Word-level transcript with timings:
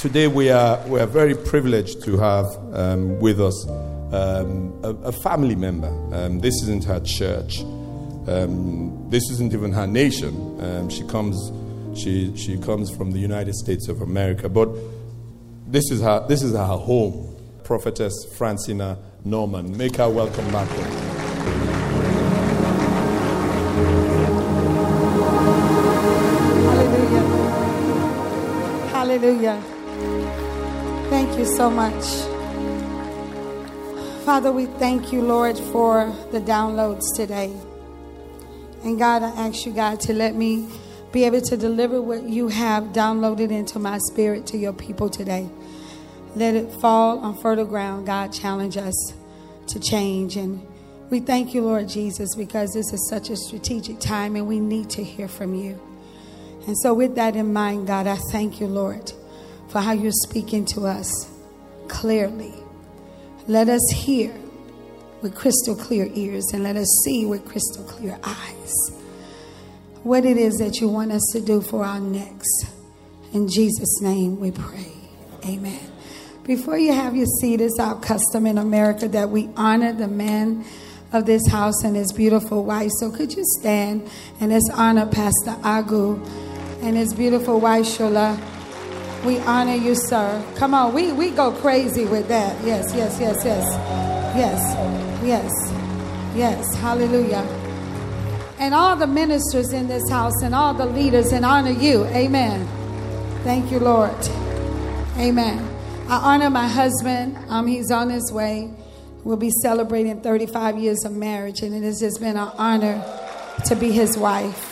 Today 0.00 0.28
we 0.28 0.48
are, 0.48 0.80
we 0.86 0.98
are 0.98 1.06
very 1.06 1.34
privileged 1.34 2.02
to 2.04 2.16
have 2.16 2.46
um, 2.72 3.20
with 3.20 3.38
us 3.38 3.68
um, 3.68 4.72
a, 4.82 4.94
a, 5.04 5.12
family 5.12 5.54
member. 5.54 5.88
Um, 6.14 6.40
this 6.40 6.54
isn't 6.62 6.84
her 6.84 7.00
church. 7.00 7.60
Um, 8.26 9.10
this 9.10 9.28
isn't 9.30 9.52
even 9.52 9.72
her 9.72 9.86
nation. 9.86 10.58
Um, 10.58 10.88
she, 10.88 11.06
comes, 11.06 11.52
she, 11.94 12.34
she 12.34 12.56
comes 12.56 12.90
from 12.90 13.10
the 13.10 13.18
United 13.18 13.54
States 13.54 13.88
of 13.88 14.00
America. 14.00 14.48
But 14.48 14.70
this 15.66 15.90
is 15.90 16.00
her, 16.00 16.26
this 16.26 16.42
is 16.42 16.54
her 16.54 16.64
home. 16.64 17.36
Prophetess 17.62 18.14
Francina 18.38 18.96
Norman. 19.26 19.76
Make 19.76 19.96
her 19.96 20.08
welcome 20.08 20.50
back. 20.50 20.66
Hallelujah. 28.88 29.60
Hallelujah. 29.60 29.79
Thank 31.22 31.38
you 31.38 31.44
so 31.44 31.68
much. 31.68 32.02
Father, 34.24 34.50
we 34.50 34.64
thank 34.64 35.12
you, 35.12 35.20
Lord, 35.20 35.58
for 35.58 36.06
the 36.32 36.40
downloads 36.40 37.14
today. 37.14 37.54
And 38.84 38.98
God, 38.98 39.22
I 39.22 39.28
ask 39.32 39.66
you, 39.66 39.72
God, 39.74 40.00
to 40.00 40.14
let 40.14 40.34
me 40.34 40.66
be 41.12 41.24
able 41.24 41.42
to 41.42 41.58
deliver 41.58 42.00
what 42.00 42.22
you 42.22 42.48
have 42.48 42.84
downloaded 42.94 43.50
into 43.50 43.78
my 43.78 43.98
spirit 43.98 44.46
to 44.46 44.56
your 44.56 44.72
people 44.72 45.10
today. 45.10 45.46
Let 46.36 46.54
it 46.54 46.72
fall 46.80 47.18
on 47.18 47.36
fertile 47.36 47.66
ground. 47.66 48.06
God, 48.06 48.32
challenge 48.32 48.78
us 48.78 49.12
to 49.66 49.78
change. 49.78 50.36
And 50.36 50.66
we 51.10 51.20
thank 51.20 51.52
you, 51.52 51.60
Lord 51.60 51.86
Jesus, 51.86 52.34
because 52.34 52.72
this 52.72 52.94
is 52.94 53.10
such 53.10 53.28
a 53.28 53.36
strategic 53.36 54.00
time 54.00 54.36
and 54.36 54.48
we 54.48 54.58
need 54.58 54.88
to 54.88 55.04
hear 55.04 55.28
from 55.28 55.54
you. 55.54 55.78
And 56.66 56.78
so, 56.78 56.94
with 56.94 57.14
that 57.16 57.36
in 57.36 57.52
mind, 57.52 57.88
God, 57.88 58.06
I 58.06 58.16
thank 58.32 58.58
you, 58.58 58.66
Lord 58.66 59.12
for 59.70 59.80
how 59.80 59.92
you're 59.92 60.12
speaking 60.12 60.64
to 60.66 60.86
us 60.86 61.30
clearly. 61.88 62.54
Let 63.46 63.68
us 63.68 63.82
hear 63.94 64.34
with 65.22 65.34
crystal 65.34 65.76
clear 65.76 66.08
ears 66.14 66.44
and 66.52 66.62
let 66.62 66.76
us 66.76 66.88
see 67.04 67.26
with 67.26 67.44
crystal 67.44 67.84
clear 67.84 68.18
eyes 68.24 68.72
what 70.02 70.24
it 70.24 70.36
is 70.36 70.58
that 70.58 70.80
you 70.80 70.88
want 70.88 71.12
us 71.12 71.22
to 71.32 71.40
do 71.40 71.60
for 71.60 71.84
our 71.84 72.00
next. 72.00 72.66
In 73.32 73.48
Jesus' 73.48 74.00
name 74.00 74.40
we 74.40 74.50
pray. 74.50 74.92
Amen. 75.44 75.80
Before 76.44 76.78
you 76.78 76.92
have 76.92 77.14
your 77.14 77.26
seat, 77.26 77.60
it's 77.60 77.78
our 77.78 78.00
custom 78.00 78.46
in 78.46 78.58
America 78.58 79.08
that 79.08 79.30
we 79.30 79.50
honor 79.56 79.92
the 79.92 80.08
man 80.08 80.64
of 81.12 81.26
this 81.26 81.46
house 81.48 81.84
and 81.84 81.94
his 81.94 82.12
beautiful 82.12 82.64
wife. 82.64 82.90
So 82.98 83.10
could 83.10 83.32
you 83.34 83.44
stand 83.60 84.10
and 84.40 84.50
let's 84.50 84.70
honor 84.72 85.06
Pastor 85.06 85.52
Agu 85.62 86.24
and 86.82 86.96
his 86.96 87.12
beautiful 87.12 87.60
wife, 87.60 87.84
Shola. 87.84 88.59
We 89.24 89.38
honor 89.40 89.74
you, 89.74 89.94
sir. 89.94 90.42
Come 90.56 90.72
on, 90.72 90.94
we, 90.94 91.12
we 91.12 91.30
go 91.30 91.52
crazy 91.52 92.06
with 92.06 92.28
that. 92.28 92.64
Yes, 92.64 92.94
yes, 92.94 93.18
yes, 93.20 93.44
yes. 93.44 93.66
Yes, 94.34 95.22
yes, 95.22 95.52
yes. 96.34 96.76
Hallelujah. 96.76 97.46
And 98.58 98.74
all 98.74 98.96
the 98.96 99.06
ministers 99.06 99.72
in 99.72 99.88
this 99.88 100.08
house 100.08 100.42
and 100.42 100.54
all 100.54 100.72
the 100.72 100.86
leaders 100.86 101.32
and 101.32 101.44
honor 101.44 101.70
you. 101.70 102.04
Amen. 102.06 102.66
Thank 103.42 103.70
you, 103.70 103.78
Lord. 103.78 104.16
Amen. 105.16 105.66
I 106.08 106.16
honor 106.16 106.50
my 106.50 106.66
husband. 106.66 107.36
Um, 107.48 107.66
he's 107.66 107.90
on 107.90 108.10
his 108.10 108.32
way. 108.32 108.70
We'll 109.24 109.36
be 109.36 109.50
celebrating 109.62 110.22
35 110.22 110.78
years 110.78 111.04
of 111.04 111.12
marriage, 111.12 111.60
and 111.60 111.74
it 111.74 111.82
has 111.82 112.00
just 112.00 112.20
been 112.20 112.36
an 112.36 112.50
honor 112.56 113.04
to 113.66 113.76
be 113.76 113.92
his 113.92 114.16
wife. 114.16 114.66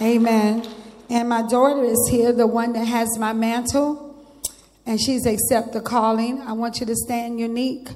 Amen. 0.00 0.79
And 1.10 1.28
my 1.28 1.42
daughter 1.42 1.82
is 1.82 2.08
here, 2.08 2.32
the 2.32 2.46
one 2.46 2.72
that 2.74 2.84
has 2.84 3.18
my 3.18 3.32
mantle, 3.32 4.06
and 4.86 5.00
she's 5.00 5.26
accept 5.26 5.72
the 5.72 5.80
calling. 5.80 6.40
I 6.40 6.52
want 6.52 6.78
you 6.78 6.86
to 6.86 6.94
stand 6.94 7.40
unique. 7.40 7.88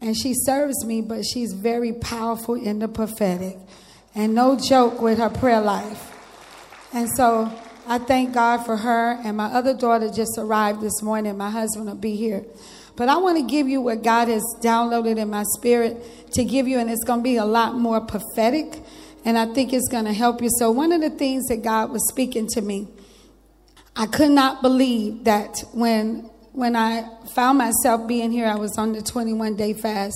And 0.00 0.16
she 0.16 0.34
serves 0.34 0.84
me, 0.84 1.00
but 1.00 1.24
she's 1.24 1.52
very 1.52 1.92
powerful 1.92 2.54
in 2.54 2.78
the 2.78 2.88
prophetic. 2.88 3.56
And 4.14 4.34
no 4.34 4.56
joke 4.56 5.02
with 5.02 5.18
her 5.18 5.30
prayer 5.30 5.60
life. 5.60 6.12
And 6.92 7.08
so 7.16 7.52
I 7.88 7.98
thank 7.98 8.34
God 8.34 8.64
for 8.64 8.76
her. 8.76 9.18
And 9.24 9.36
my 9.36 9.46
other 9.46 9.74
daughter 9.76 10.08
just 10.10 10.38
arrived 10.38 10.80
this 10.80 11.02
morning. 11.02 11.36
My 11.36 11.50
husband 11.50 11.86
will 11.86 11.96
be 11.96 12.14
here. 12.14 12.44
But 12.96 13.08
I 13.08 13.16
want 13.16 13.38
to 13.38 13.44
give 13.44 13.66
you 13.66 13.80
what 13.80 14.04
God 14.04 14.28
has 14.28 14.44
downloaded 14.62 15.16
in 15.16 15.28
my 15.28 15.42
spirit 15.56 16.32
to 16.34 16.44
give 16.44 16.68
you, 16.68 16.78
and 16.78 16.88
it's 16.88 17.02
going 17.02 17.20
to 17.20 17.24
be 17.24 17.36
a 17.36 17.44
lot 17.44 17.74
more 17.74 18.00
prophetic 18.00 18.80
and 19.24 19.38
I 19.38 19.46
think 19.46 19.72
it's 19.72 19.88
going 19.88 20.04
to 20.04 20.12
help 20.12 20.42
you. 20.42 20.48
So, 20.58 20.70
one 20.70 20.92
of 20.92 21.00
the 21.00 21.10
things 21.10 21.46
that 21.46 21.62
God 21.62 21.90
was 21.90 22.06
speaking 22.08 22.46
to 22.48 22.60
me, 22.60 22.88
I 23.96 24.06
could 24.06 24.30
not 24.30 24.62
believe 24.62 25.24
that 25.24 25.64
when 25.72 26.30
when 26.52 26.76
I 26.76 27.04
found 27.34 27.58
myself 27.58 28.06
being 28.06 28.30
here, 28.30 28.46
I 28.46 28.54
was 28.54 28.78
on 28.78 28.92
the 28.92 29.02
21 29.02 29.56
day 29.56 29.72
fast, 29.72 30.14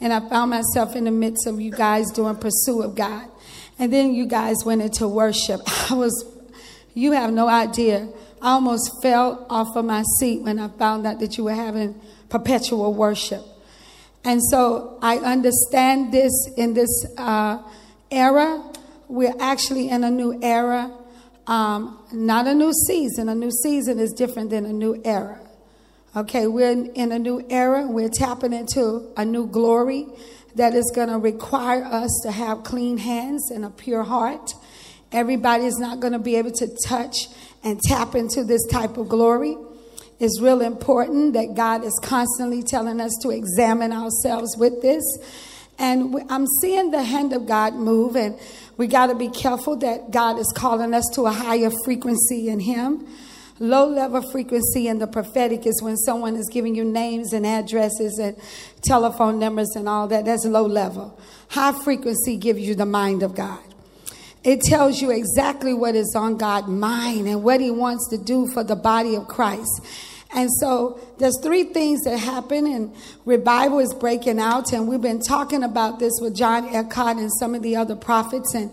and 0.00 0.12
I 0.12 0.20
found 0.28 0.50
myself 0.50 0.94
in 0.94 1.04
the 1.04 1.10
midst 1.10 1.46
of 1.46 1.60
you 1.60 1.70
guys 1.70 2.10
doing 2.10 2.36
pursuit 2.36 2.82
of 2.82 2.94
God. 2.94 3.28
And 3.78 3.90
then 3.90 4.12
you 4.12 4.26
guys 4.26 4.56
went 4.64 4.82
into 4.82 5.08
worship. 5.08 5.62
I 5.90 5.94
was, 5.94 6.12
you 6.92 7.12
have 7.12 7.32
no 7.32 7.48
idea. 7.48 8.10
I 8.42 8.52
almost 8.52 9.02
fell 9.02 9.46
off 9.48 9.74
of 9.74 9.86
my 9.86 10.02
seat 10.18 10.42
when 10.42 10.58
I 10.58 10.68
found 10.68 11.06
out 11.06 11.18
that 11.20 11.38
you 11.38 11.44
were 11.44 11.54
having 11.54 11.98
perpetual 12.28 12.92
worship. 12.92 13.42
And 14.22 14.42
so 14.50 14.98
I 15.00 15.16
understand 15.16 16.12
this 16.12 16.32
in 16.58 16.74
this 16.74 17.06
uh, 17.16 17.62
era. 18.10 18.62
We're 19.08 19.34
actually 19.40 19.88
in 19.88 20.04
a 20.04 20.10
new 20.10 20.38
era, 20.42 20.90
um, 21.46 21.98
not 22.12 22.46
a 22.46 22.54
new 22.54 22.72
season. 22.86 23.28
A 23.28 23.34
new 23.34 23.50
season 23.50 23.98
is 23.98 24.12
different 24.12 24.50
than 24.50 24.64
a 24.64 24.72
new 24.72 25.00
era. 25.04 25.40
Okay, 26.16 26.46
we're 26.46 26.72
in 26.72 27.12
a 27.12 27.18
new 27.18 27.44
era. 27.50 27.86
We're 27.86 28.08
tapping 28.08 28.52
into 28.52 29.12
a 29.16 29.24
new 29.24 29.46
glory 29.46 30.06
that 30.56 30.74
is 30.74 30.90
going 30.94 31.08
to 31.08 31.18
require 31.18 31.84
us 31.84 32.10
to 32.24 32.32
have 32.32 32.64
clean 32.64 32.98
hands 32.98 33.50
and 33.50 33.64
a 33.64 33.70
pure 33.70 34.02
heart. 34.02 34.52
Everybody 35.12 35.64
is 35.64 35.78
not 35.78 36.00
going 36.00 36.12
to 36.12 36.18
be 36.18 36.36
able 36.36 36.52
to 36.52 36.68
touch 36.86 37.28
and 37.62 37.80
tap 37.80 38.14
into 38.14 38.44
this 38.44 38.66
type 38.66 38.96
of 38.96 39.08
glory. 39.08 39.56
It's 40.18 40.40
real 40.40 40.60
important 40.60 41.32
that 41.34 41.54
God 41.54 41.84
is 41.84 41.98
constantly 42.02 42.62
telling 42.62 43.00
us 43.00 43.12
to 43.22 43.30
examine 43.30 43.92
ourselves 43.92 44.56
with 44.58 44.82
this 44.82 45.02
and 45.80 46.14
I'm 46.28 46.46
seeing 46.60 46.90
the 46.90 47.02
hand 47.02 47.32
of 47.32 47.46
God 47.46 47.74
move, 47.74 48.14
and 48.14 48.38
we 48.76 48.86
got 48.86 49.06
to 49.06 49.14
be 49.14 49.30
careful 49.30 49.76
that 49.76 50.10
God 50.10 50.38
is 50.38 50.52
calling 50.54 50.92
us 50.92 51.04
to 51.14 51.24
a 51.26 51.32
higher 51.32 51.70
frequency 51.84 52.50
in 52.50 52.60
Him. 52.60 53.08
Low 53.58 53.88
level 53.88 54.22
frequency 54.30 54.88
in 54.88 54.98
the 54.98 55.06
prophetic 55.06 55.66
is 55.66 55.82
when 55.82 55.96
someone 55.96 56.36
is 56.36 56.48
giving 56.50 56.74
you 56.74 56.84
names 56.84 57.32
and 57.32 57.46
addresses 57.46 58.18
and 58.18 58.36
telephone 58.82 59.38
numbers 59.38 59.70
and 59.74 59.88
all 59.88 60.06
that. 60.08 60.26
That's 60.26 60.44
low 60.44 60.66
level. 60.66 61.18
High 61.48 61.72
frequency 61.72 62.36
gives 62.36 62.60
you 62.60 62.74
the 62.74 62.86
mind 62.86 63.22
of 63.22 63.34
God. 63.34 63.60
It 64.44 64.60
tells 64.60 65.00
you 65.00 65.10
exactly 65.10 65.74
what 65.74 65.94
is 65.94 66.14
on 66.14 66.36
God's 66.36 66.68
mind 66.68 67.26
and 67.26 67.42
what 67.42 67.60
He 67.60 67.70
wants 67.70 68.08
to 68.10 68.18
do 68.18 68.46
for 68.46 68.62
the 68.62 68.76
body 68.76 69.14
of 69.14 69.28
Christ. 69.28 69.82
And 70.32 70.48
so 70.60 71.00
there's 71.18 71.38
three 71.42 71.64
things 71.64 72.02
that 72.02 72.16
happen, 72.16 72.66
and 72.66 72.94
revival 73.24 73.80
is 73.80 73.92
breaking 73.92 74.38
out. 74.38 74.72
And 74.72 74.86
we've 74.86 75.00
been 75.00 75.20
talking 75.20 75.64
about 75.64 75.98
this 75.98 76.12
with 76.20 76.36
John 76.36 76.68
Eckhardt 76.68 77.16
and 77.16 77.30
some 77.38 77.54
of 77.54 77.62
the 77.62 77.76
other 77.76 77.96
prophets. 77.96 78.54
And 78.54 78.72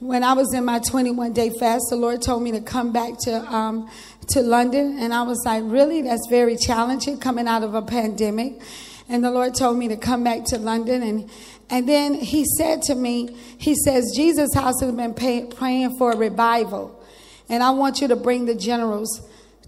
when 0.00 0.24
I 0.24 0.32
was 0.32 0.54
in 0.54 0.64
my 0.64 0.78
21 0.78 1.34
day 1.34 1.50
fast, 1.60 1.84
the 1.90 1.96
Lord 1.96 2.22
told 2.22 2.42
me 2.42 2.52
to 2.52 2.60
come 2.60 2.92
back 2.92 3.18
to 3.20 3.36
um, 3.54 3.90
to 4.28 4.40
London, 4.40 4.98
and 4.98 5.12
I 5.12 5.22
was 5.22 5.42
like, 5.44 5.62
really, 5.66 6.00
that's 6.02 6.26
very 6.28 6.56
challenging 6.56 7.18
coming 7.18 7.46
out 7.46 7.62
of 7.62 7.74
a 7.74 7.82
pandemic. 7.82 8.60
And 9.06 9.22
the 9.22 9.30
Lord 9.30 9.54
told 9.54 9.76
me 9.76 9.88
to 9.88 9.98
come 9.98 10.24
back 10.24 10.44
to 10.46 10.58
London, 10.58 11.02
and 11.02 11.30
and 11.68 11.86
then 11.86 12.14
He 12.14 12.46
said 12.56 12.80
to 12.82 12.94
me, 12.94 13.36
He 13.58 13.74
says, 13.74 14.12
Jesus 14.16 14.54
House 14.54 14.80
has 14.80 14.92
been 14.92 15.12
pay, 15.12 15.44
praying 15.44 15.98
for 15.98 16.12
a 16.12 16.16
revival, 16.16 17.04
and 17.50 17.62
I 17.62 17.70
want 17.70 18.00
you 18.00 18.08
to 18.08 18.16
bring 18.16 18.46
the 18.46 18.54
generals 18.54 19.20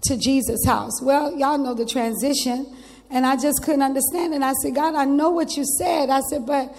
to 0.07 0.17
Jesus' 0.17 0.65
house. 0.65 1.01
Well, 1.01 1.37
y'all 1.37 1.57
know 1.57 1.73
the 1.73 1.85
transition. 1.85 2.65
And 3.09 3.25
I 3.25 3.37
just 3.37 3.63
couldn't 3.63 3.83
understand. 3.83 4.33
And 4.33 4.43
I 4.43 4.53
said, 4.61 4.75
God, 4.75 4.95
I 4.95 5.05
know 5.05 5.29
what 5.29 5.55
you 5.55 5.63
said. 5.63 6.09
I 6.09 6.19
said, 6.29 6.45
but 6.45 6.75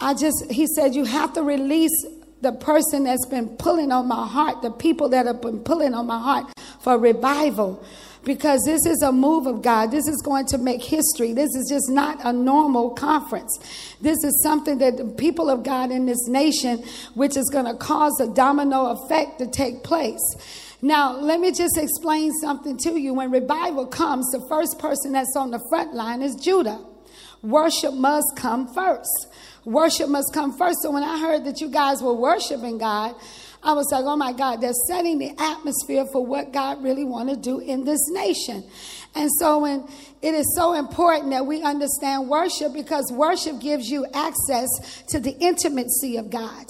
I 0.00 0.14
just, 0.14 0.50
he 0.50 0.66
said, 0.66 0.94
you 0.94 1.04
have 1.04 1.32
to 1.32 1.42
release 1.42 2.06
the 2.42 2.52
person 2.52 3.04
that's 3.04 3.26
been 3.26 3.48
pulling 3.56 3.90
on 3.90 4.06
my 4.06 4.26
heart, 4.26 4.62
the 4.62 4.70
people 4.70 5.08
that 5.08 5.26
have 5.26 5.40
been 5.40 5.60
pulling 5.60 5.94
on 5.94 6.06
my 6.06 6.18
heart 6.18 6.52
for 6.80 6.98
revival. 6.98 7.84
Because 8.22 8.62
this 8.64 8.86
is 8.86 9.02
a 9.02 9.12
move 9.12 9.46
of 9.46 9.60
God. 9.60 9.90
This 9.90 10.06
is 10.08 10.22
going 10.22 10.46
to 10.46 10.58
make 10.58 10.82
history. 10.82 11.34
This 11.34 11.54
is 11.54 11.68
just 11.68 11.90
not 11.90 12.18
a 12.24 12.32
normal 12.32 12.90
conference. 12.90 13.58
This 14.00 14.16
is 14.24 14.42
something 14.42 14.78
that 14.78 14.96
the 14.96 15.04
people 15.04 15.50
of 15.50 15.62
God 15.62 15.90
in 15.90 16.06
this 16.06 16.26
nation, 16.26 16.82
which 17.14 17.36
is 17.36 17.50
going 17.50 17.66
to 17.66 17.74
cause 17.74 18.18
a 18.20 18.28
domino 18.28 18.92
effect 18.92 19.40
to 19.40 19.46
take 19.46 19.82
place. 19.82 20.22
Now, 20.84 21.16
let 21.16 21.40
me 21.40 21.50
just 21.50 21.78
explain 21.78 22.30
something 22.42 22.76
to 22.82 23.00
you. 23.00 23.14
When 23.14 23.30
revival 23.30 23.86
comes, 23.86 24.30
the 24.32 24.46
first 24.50 24.78
person 24.78 25.12
that's 25.12 25.34
on 25.34 25.50
the 25.50 25.58
front 25.70 25.94
line 25.94 26.20
is 26.20 26.34
Judah. 26.34 26.78
Worship 27.40 27.94
must 27.94 28.26
come 28.36 28.68
first. 28.74 29.28
Worship 29.64 30.10
must 30.10 30.34
come 30.34 30.58
first. 30.58 30.82
So 30.82 30.90
when 30.90 31.02
I 31.02 31.18
heard 31.18 31.46
that 31.46 31.62
you 31.62 31.70
guys 31.70 32.02
were 32.02 32.12
worshiping 32.12 32.76
God, 32.76 33.14
I 33.62 33.72
was 33.72 33.90
like, 33.90 34.04
oh 34.04 34.16
my 34.16 34.34
God, 34.34 34.60
they're 34.60 34.74
setting 34.86 35.18
the 35.18 35.30
atmosphere 35.38 36.04
for 36.12 36.22
what 36.22 36.52
God 36.52 36.82
really 36.82 37.04
want 37.06 37.30
to 37.30 37.36
do 37.36 37.60
in 37.60 37.84
this 37.84 38.10
nation. 38.10 38.62
And 39.14 39.30
so 39.38 39.60
when 39.60 39.88
it 40.20 40.34
is 40.34 40.54
so 40.54 40.74
important 40.74 41.30
that 41.30 41.46
we 41.46 41.62
understand 41.62 42.28
worship 42.28 42.74
because 42.74 43.10
worship 43.10 43.58
gives 43.58 43.88
you 43.88 44.04
access 44.12 44.68
to 45.08 45.18
the 45.18 45.34
intimacy 45.40 46.18
of 46.18 46.28
God. 46.28 46.66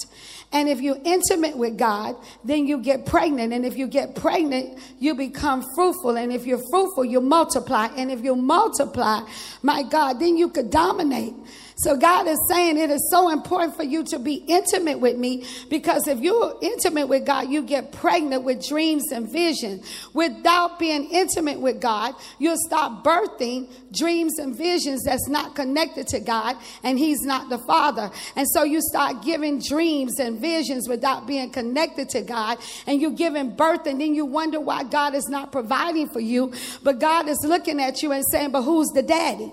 And 0.54 0.68
if 0.68 0.80
you're 0.80 1.00
intimate 1.04 1.56
with 1.56 1.76
God, 1.76 2.14
then 2.44 2.68
you 2.68 2.78
get 2.78 3.04
pregnant. 3.04 3.52
And 3.52 3.66
if 3.66 3.76
you 3.76 3.88
get 3.88 4.14
pregnant, 4.14 4.78
you 5.00 5.16
become 5.16 5.64
fruitful. 5.74 6.16
And 6.16 6.32
if 6.32 6.46
you're 6.46 6.62
fruitful, 6.70 7.04
you 7.04 7.20
multiply. 7.20 7.88
And 7.96 8.10
if 8.10 8.22
you 8.22 8.36
multiply, 8.36 9.22
my 9.62 9.82
God, 9.82 10.20
then 10.20 10.36
you 10.36 10.48
could 10.48 10.70
dominate. 10.70 11.34
So 11.76 11.96
God 11.96 12.28
is 12.28 12.38
saying 12.48 12.78
it 12.78 12.90
is 12.90 13.08
so 13.10 13.30
important 13.30 13.74
for 13.74 13.82
you 13.82 14.04
to 14.04 14.18
be 14.20 14.34
intimate 14.46 15.00
with 15.00 15.16
me 15.16 15.44
because 15.68 16.06
if 16.06 16.20
you're 16.20 16.56
intimate 16.62 17.08
with 17.08 17.26
God, 17.26 17.50
you 17.50 17.62
get 17.62 17.90
pregnant 17.90 18.44
with 18.44 18.64
dreams 18.64 19.10
and 19.10 19.28
vision. 19.30 19.82
Without 20.12 20.78
being 20.78 21.10
intimate 21.10 21.58
with 21.58 21.80
God, 21.80 22.14
you'll 22.38 22.60
stop 22.66 23.02
birthing 23.04 23.68
dreams 23.92 24.38
and 24.38 24.56
visions 24.56 25.02
that's 25.02 25.28
not 25.28 25.56
connected 25.56 26.06
to 26.08 26.20
God 26.20 26.56
and 26.84 26.96
He's 26.96 27.22
not 27.22 27.48
the 27.48 27.58
Father. 27.58 28.10
And 28.36 28.46
so 28.50 28.62
you 28.62 28.80
start 28.80 29.24
giving 29.24 29.58
dreams 29.58 30.20
and 30.20 30.38
visions 30.40 30.88
without 30.88 31.26
being 31.26 31.50
connected 31.50 32.08
to 32.10 32.22
God 32.22 32.58
and 32.86 33.00
you're 33.00 33.10
giving 33.10 33.56
birth 33.56 33.86
and 33.86 34.00
then 34.00 34.14
you 34.14 34.26
wonder 34.26 34.60
why 34.60 34.84
God 34.84 35.14
is 35.14 35.28
not 35.28 35.50
providing 35.50 36.08
for 36.08 36.20
you. 36.20 36.52
But 36.84 37.00
God 37.00 37.28
is 37.28 37.38
looking 37.42 37.80
at 37.80 38.00
you 38.00 38.12
and 38.12 38.24
saying, 38.30 38.52
but 38.52 38.62
who's 38.62 38.88
the 38.90 39.02
daddy? 39.02 39.50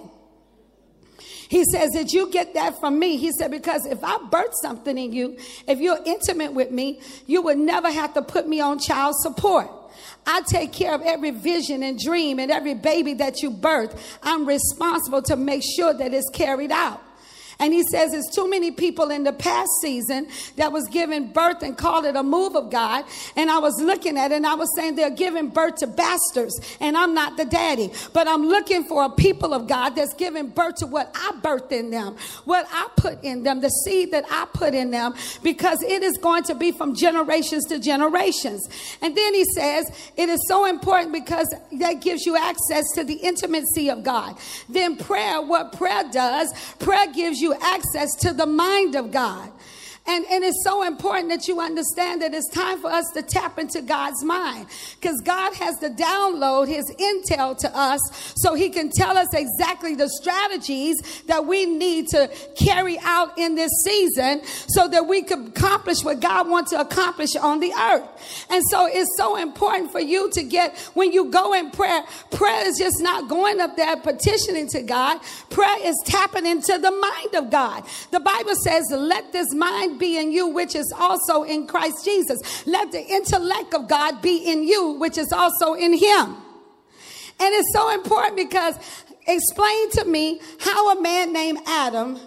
He 1.51 1.65
says, 1.65 1.91
Did 1.91 2.13
you 2.13 2.31
get 2.31 2.53
that 2.53 2.79
from 2.79 2.97
me? 2.97 3.17
He 3.17 3.29
said, 3.33 3.51
Because 3.51 3.85
if 3.85 4.01
I 4.05 4.17
birth 4.31 4.53
something 4.61 4.97
in 4.97 5.11
you, 5.11 5.37
if 5.67 5.79
you're 5.79 5.99
intimate 6.05 6.53
with 6.53 6.71
me, 6.71 7.01
you 7.27 7.41
would 7.41 7.57
never 7.57 7.91
have 7.91 8.13
to 8.13 8.21
put 8.21 8.47
me 8.47 8.61
on 8.61 8.79
child 8.79 9.15
support. 9.17 9.67
I 10.25 10.43
take 10.47 10.71
care 10.71 10.95
of 10.95 11.01
every 11.01 11.31
vision 11.31 11.83
and 11.83 11.99
dream 11.99 12.39
and 12.39 12.51
every 12.51 12.73
baby 12.73 13.15
that 13.15 13.41
you 13.41 13.51
birth. 13.51 14.17
I'm 14.23 14.45
responsible 14.45 15.21
to 15.23 15.35
make 15.35 15.61
sure 15.75 15.93
that 15.93 16.13
it's 16.13 16.29
carried 16.29 16.71
out. 16.71 17.03
And 17.61 17.73
he 17.73 17.83
says 17.83 18.11
it's 18.13 18.33
too 18.35 18.49
many 18.49 18.71
people 18.71 19.11
in 19.11 19.23
the 19.23 19.31
past 19.31 19.69
season 19.81 20.27
that 20.55 20.71
was 20.71 20.87
giving 20.87 21.27
birth 21.27 21.61
and 21.61 21.77
called 21.77 22.05
it 22.05 22.15
a 22.15 22.23
move 22.23 22.55
of 22.55 22.71
God. 22.71 23.05
And 23.35 23.51
I 23.51 23.59
was 23.59 23.79
looking 23.79 24.17
at 24.17 24.31
it 24.31 24.35
and 24.35 24.47
I 24.47 24.55
was 24.55 24.67
saying 24.75 24.95
they're 24.95 25.11
giving 25.11 25.49
birth 25.49 25.75
to 25.75 25.87
bastards 25.87 26.59
and 26.79 26.97
I'm 26.97 27.13
not 27.13 27.37
the 27.37 27.45
daddy. 27.45 27.91
But 28.13 28.27
I'm 28.27 28.47
looking 28.47 28.83
for 28.83 29.05
a 29.05 29.09
people 29.11 29.53
of 29.53 29.67
God 29.67 29.91
that's 29.91 30.15
giving 30.15 30.49
birth 30.49 30.77
to 30.77 30.87
what 30.87 31.11
I 31.13 31.33
birthed 31.39 31.71
in 31.71 31.91
them, 31.91 32.17
what 32.45 32.65
I 32.71 32.87
put 32.97 33.23
in 33.23 33.43
them, 33.43 33.61
the 33.61 33.69
seed 33.69 34.11
that 34.11 34.25
I 34.31 34.47
put 34.51 34.73
in 34.73 34.89
them, 34.89 35.13
because 35.43 35.83
it 35.83 36.01
is 36.01 36.17
going 36.17 36.43
to 36.45 36.55
be 36.55 36.71
from 36.71 36.95
generations 36.95 37.65
to 37.65 37.77
generations. 37.77 38.67
And 39.03 39.15
then 39.15 39.35
he 39.35 39.45
says 39.45 39.85
it 40.17 40.29
is 40.29 40.39
so 40.47 40.65
important 40.65 41.13
because 41.13 41.47
that 41.73 42.01
gives 42.01 42.25
you 42.25 42.35
access 42.35 42.85
to 42.95 43.03
the 43.03 43.13
intimacy 43.13 43.91
of 43.91 44.03
God. 44.03 44.35
Then 44.67 44.95
prayer, 44.97 45.43
what 45.43 45.73
prayer 45.73 46.09
does, 46.11 46.51
prayer 46.79 47.05
gives 47.13 47.39
you 47.39 47.50
access 47.61 48.15
to 48.21 48.33
the 48.33 48.45
mind 48.45 48.95
of 48.95 49.11
God. 49.11 49.51
And, 50.07 50.25
and 50.31 50.43
it's 50.43 50.63
so 50.63 50.83
important 50.83 51.29
that 51.29 51.47
you 51.47 51.59
understand 51.59 52.23
that 52.23 52.33
it's 52.33 52.49
time 52.49 52.81
for 52.81 52.89
us 52.89 53.05
to 53.13 53.21
tap 53.21 53.59
into 53.59 53.83
God's 53.83 54.23
mind 54.23 54.65
because 54.99 55.21
God 55.21 55.53
has 55.55 55.77
to 55.77 55.89
download 55.89 56.67
his 56.67 56.85
intel 56.95 57.55
to 57.59 57.77
us 57.77 57.99
so 58.35 58.55
he 58.55 58.69
can 58.69 58.89
tell 58.89 59.15
us 59.15 59.27
exactly 59.33 59.93
the 59.93 60.09
strategies 60.09 61.21
that 61.27 61.45
we 61.45 61.65
need 61.67 62.07
to 62.09 62.31
carry 62.55 62.97
out 63.03 63.37
in 63.37 63.53
this 63.53 63.69
season 63.83 64.41
so 64.67 64.87
that 64.87 65.07
we 65.07 65.21
could 65.21 65.49
accomplish 65.49 66.03
what 66.03 66.19
God 66.19 66.49
wants 66.49 66.71
to 66.71 66.79
accomplish 66.79 67.35
on 67.35 67.59
the 67.59 67.71
earth. 67.71 68.47
And 68.49 68.63
so 68.71 68.87
it's 68.87 69.15
so 69.17 69.37
important 69.37 69.91
for 69.91 69.99
you 70.01 70.31
to 70.31 70.43
get, 70.43 70.77
when 70.95 71.11
you 71.11 71.29
go 71.29 71.53
in 71.53 71.69
prayer, 71.69 72.03
prayer 72.31 72.67
is 72.67 72.77
just 72.79 73.01
not 73.01 73.29
going 73.29 73.61
up 73.61 73.77
there 73.77 73.97
petitioning 73.97 74.67
to 74.69 74.81
God. 74.81 75.19
Prayer 75.51 75.77
is 75.87 75.95
tapping 76.05 76.47
into 76.47 76.79
the 76.79 76.91
mind 76.91 77.35
of 77.35 77.51
God. 77.51 77.83
The 78.09 78.19
Bible 78.19 78.55
says, 78.63 78.83
let 78.89 79.31
this 79.31 79.53
mind 79.53 79.90
mind 79.91 79.99
be 79.99 80.17
in 80.17 80.31
you, 80.31 80.47
which 80.47 80.75
is 80.75 80.91
also 80.97 81.43
in 81.43 81.67
Christ 81.67 82.03
Jesus. 82.03 82.65
Let 82.65 82.91
the 82.91 83.01
intellect 83.01 83.73
of 83.73 83.87
God 83.87 84.21
be 84.21 84.37
in 84.37 84.63
you, 84.63 84.93
which 84.93 85.17
is 85.17 85.31
also 85.31 85.73
in 85.73 85.93
Him. 85.93 86.35
And 87.39 87.53
it's 87.53 87.73
so 87.73 87.93
important 87.93 88.35
because 88.35 88.75
explain 89.27 89.91
to 89.91 90.05
me 90.05 90.39
how 90.59 90.97
a 90.97 91.01
man 91.01 91.33
named 91.33 91.59
Adam 91.65 92.19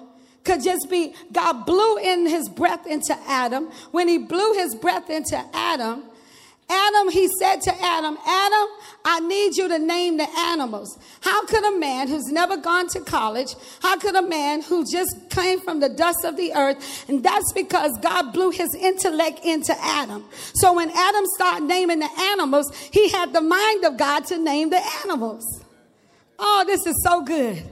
could 0.44 0.62
just 0.62 0.90
be, 0.90 1.14
God 1.32 1.64
blew 1.64 1.96
in 1.98 2.26
his 2.26 2.48
breath 2.50 2.86
into 2.86 3.16
Adam. 3.26 3.70
When 3.92 4.08
he 4.08 4.18
blew 4.18 4.52
his 4.54 4.74
breath 4.74 5.08
into 5.08 5.42
Adam, 5.54 6.04
Adam, 6.68 7.10
he 7.10 7.28
said 7.38 7.60
to 7.62 7.74
Adam, 7.82 8.16
Adam, 8.26 8.68
I 9.04 9.20
need 9.20 9.56
you 9.56 9.68
to 9.68 9.78
name 9.78 10.16
the 10.16 10.28
animals. 10.38 10.98
How 11.20 11.44
could 11.46 11.64
a 11.64 11.78
man 11.78 12.08
who's 12.08 12.32
never 12.32 12.56
gone 12.56 12.88
to 12.88 13.00
college, 13.00 13.54
how 13.82 13.98
could 13.98 14.14
a 14.14 14.26
man 14.26 14.62
who 14.62 14.84
just 14.90 15.28
came 15.30 15.60
from 15.60 15.80
the 15.80 15.90
dust 15.90 16.24
of 16.24 16.36
the 16.36 16.54
earth, 16.54 17.08
and 17.08 17.22
that's 17.22 17.52
because 17.52 17.92
God 18.00 18.32
blew 18.32 18.50
his 18.50 18.74
intellect 18.74 19.40
into 19.44 19.74
Adam. 19.78 20.24
So 20.54 20.72
when 20.74 20.90
Adam 20.90 21.24
started 21.36 21.64
naming 21.66 22.00
the 22.00 22.10
animals, 22.18 22.74
he 22.92 23.10
had 23.10 23.32
the 23.32 23.42
mind 23.42 23.84
of 23.84 23.98
God 23.98 24.24
to 24.26 24.38
name 24.38 24.70
the 24.70 24.80
animals. 25.04 25.44
Oh, 26.38 26.64
this 26.66 26.86
is 26.86 26.94
so 27.04 27.22
good. 27.22 27.62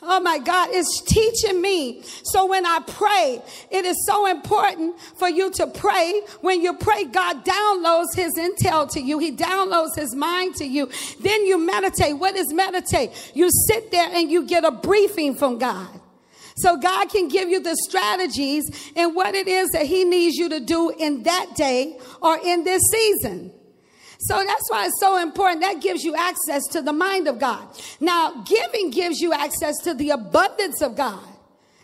Oh 0.00 0.20
my 0.20 0.38
God, 0.38 0.68
it's 0.70 1.00
teaching 1.02 1.60
me. 1.60 2.02
So 2.22 2.46
when 2.46 2.64
I 2.64 2.78
pray, 2.86 3.42
it 3.70 3.84
is 3.84 4.06
so 4.06 4.26
important 4.26 4.98
for 5.00 5.28
you 5.28 5.50
to 5.52 5.66
pray. 5.66 6.20
When 6.40 6.62
you 6.62 6.74
pray, 6.74 7.04
God 7.04 7.44
downloads 7.44 8.14
his 8.14 8.34
intel 8.38 8.88
to 8.92 9.00
you. 9.00 9.18
He 9.18 9.36
downloads 9.36 9.96
his 9.96 10.14
mind 10.14 10.54
to 10.56 10.64
you. 10.64 10.88
Then 11.20 11.44
you 11.46 11.58
meditate. 11.58 12.16
What 12.16 12.36
is 12.36 12.52
meditate? 12.52 13.32
You 13.34 13.50
sit 13.66 13.90
there 13.90 14.08
and 14.12 14.30
you 14.30 14.46
get 14.46 14.64
a 14.64 14.70
briefing 14.70 15.34
from 15.34 15.58
God. 15.58 15.88
So 16.58 16.76
God 16.76 17.08
can 17.08 17.28
give 17.28 17.48
you 17.48 17.60
the 17.60 17.76
strategies 17.88 18.92
and 18.96 19.16
what 19.16 19.34
it 19.34 19.48
is 19.48 19.68
that 19.70 19.86
he 19.86 20.04
needs 20.04 20.36
you 20.36 20.48
to 20.48 20.60
do 20.60 20.90
in 20.90 21.24
that 21.24 21.54
day 21.56 21.98
or 22.20 22.38
in 22.44 22.64
this 22.64 22.82
season. 22.90 23.52
So 24.18 24.44
that's 24.44 24.68
why 24.68 24.86
it's 24.86 25.00
so 25.00 25.20
important. 25.22 25.62
That 25.62 25.80
gives 25.80 26.02
you 26.02 26.16
access 26.16 26.66
to 26.72 26.82
the 26.82 26.92
mind 26.92 27.28
of 27.28 27.38
God. 27.38 27.66
Now, 28.00 28.42
giving 28.42 28.90
gives 28.90 29.20
you 29.20 29.32
access 29.32 29.78
to 29.84 29.94
the 29.94 30.10
abundance 30.10 30.82
of 30.82 30.96
God. 30.96 31.24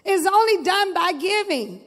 It's 0.04 0.26
only 0.26 0.64
done 0.64 0.92
by 0.92 1.12
giving. 1.12 1.80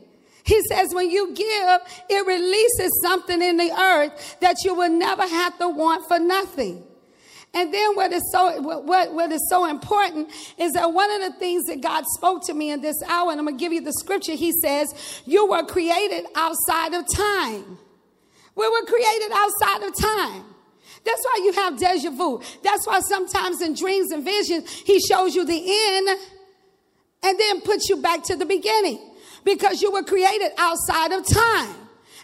He 0.44 0.62
says 0.70 0.94
when 0.94 1.12
you 1.12 1.34
give, 1.34 1.80
it 2.10 2.26
releases 2.26 3.02
something 3.04 3.42
in 3.42 3.58
the 3.58 3.72
earth 3.78 4.38
that 4.40 4.64
you 4.64 4.74
will 4.74 4.90
never 4.90 5.28
have 5.28 5.58
to 5.60 5.68
want 5.68 6.08
for 6.08 6.18
nothing. 6.18 6.84
And 7.54 7.74
then 7.74 7.96
what 7.96 8.14
is 8.14 8.24
so 8.32 8.62
what, 8.62 9.14
what 9.14 9.32
is 9.32 9.46
so 9.50 9.66
important 9.66 10.32
is 10.58 10.74
that 10.74 10.94
one 10.94 11.12
of 11.12 11.22
the 11.22 11.40
things 11.40 11.66
that 11.66 11.82
God 11.82 12.06
spoke 12.16 12.46
to 12.46 12.54
me 12.54 12.72
in 12.72 12.82
this 12.82 12.96
hour, 13.08 13.32
and 13.32 13.40
I'm 13.40 13.46
gonna 13.46 13.58
give 13.58 13.74
you 13.74 13.82
the 13.82 13.94
scripture, 13.94 14.34
he 14.34 14.54
says, 14.62 14.88
You 15.26 15.48
were 15.48 15.64
created 15.64 16.26
outside 16.36 16.94
of 16.94 17.06
time. 17.14 17.80
We 18.58 18.68
were 18.68 18.86
created 18.86 19.32
outside 19.34 19.84
of 19.84 19.96
time. 19.96 20.44
That's 21.06 21.24
why 21.24 21.42
you 21.44 21.54
have 21.54 21.80
deja 21.80 22.10
vu. 22.10 22.42
That's 22.64 22.86
why 22.86 23.00
sometimes 23.00 23.62
in 23.62 23.76
dreams 23.76 24.12
and 24.12 24.26
visions, 24.26 24.70
he 24.72 25.00
shows 25.00 25.36
you 25.36 25.46
the 25.46 25.54
end 25.56 26.20
and 27.24 27.40
then 27.40 27.62
puts 27.62 27.88
you 27.88 28.02
back 28.02 28.24
to 28.24 28.36
the 28.36 28.46
beginning 28.46 29.00
because 29.46 29.82
you 29.82 29.92
were 29.92 30.04
created 30.04 30.52
outside 30.58 31.14
of 31.14 31.26
time. 31.26 31.76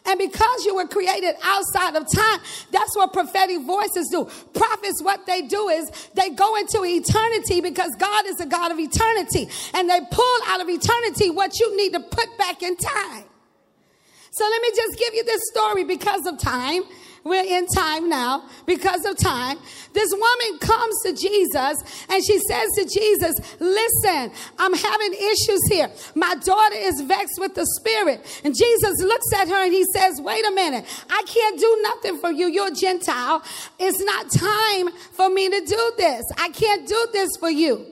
And 0.05 0.19
because 0.19 0.65
you 0.65 0.75
were 0.75 0.87
created 0.87 1.35
outside 1.43 1.95
of 1.95 2.11
time, 2.11 2.39
that's 2.71 2.93
what 2.97 3.13
prophetic 3.13 3.61
voices 3.61 4.09
do. 4.11 4.25
Prophets, 4.53 5.01
what 5.01 5.25
they 5.25 5.43
do 5.43 5.69
is 5.69 5.89
they 6.13 6.29
go 6.31 6.57
into 6.57 6.83
eternity 6.83 7.61
because 7.61 7.91
God 7.97 8.25
is 8.27 8.41
a 8.41 8.45
God 8.45 8.71
of 8.71 8.79
eternity. 8.79 9.47
And 9.73 9.89
they 9.89 10.01
pull 10.11 10.37
out 10.47 10.59
of 10.59 10.67
eternity 10.67 11.29
what 11.29 11.57
you 11.57 11.77
need 11.77 11.93
to 11.93 12.01
put 12.01 12.37
back 12.37 12.63
in 12.63 12.75
time. 12.75 13.23
So 14.33 14.45
let 14.49 14.61
me 14.63 14.71
just 14.75 14.97
give 14.97 15.13
you 15.13 15.23
this 15.23 15.41
story 15.51 15.83
because 15.83 16.25
of 16.25 16.39
time. 16.39 16.81
we're 17.23 17.45
in 17.45 17.67
time 17.67 18.09
now 18.09 18.43
because 18.65 19.05
of 19.05 19.15
time. 19.15 19.59
This 19.93 20.11
woman 20.11 20.59
comes 20.59 20.95
to 21.05 21.13
Jesus 21.13 22.05
and 22.09 22.23
she 22.25 22.39
says 22.39 22.67
to 22.77 22.83
Jesus, 22.83 23.35
Listen, 23.59 24.31
I'm 24.57 24.73
having 24.73 25.13
issues 25.13 25.61
here. 25.69 25.87
My 26.15 26.33
daughter 26.43 26.75
is 26.75 27.01
vexed 27.01 27.37
with 27.37 27.53
the 27.53 27.67
spirit. 27.77 28.41
And 28.43 28.55
Jesus 28.57 29.01
looks 29.01 29.31
at 29.33 29.47
her 29.49 29.65
and 29.65 29.71
he 29.71 29.85
says, 29.93 30.19
Wait 30.19 30.43
a 30.47 30.51
minute. 30.51 30.85
I 31.11 31.23
can't 31.27 31.59
do 31.59 31.79
nothing 31.83 32.17
for 32.17 32.31
you. 32.31 32.47
You're 32.47 32.69
a 32.69 32.75
Gentile. 32.75 33.43
It's 33.77 34.01
not 34.01 34.31
time 34.31 34.91
for 35.11 35.29
me 35.29 35.47
to 35.47 35.63
do 35.63 35.91
this. 35.97 36.23
I 36.37 36.49
can't 36.49 36.87
do 36.87 37.07
this 37.13 37.29
for 37.39 37.51
you. 37.51 37.85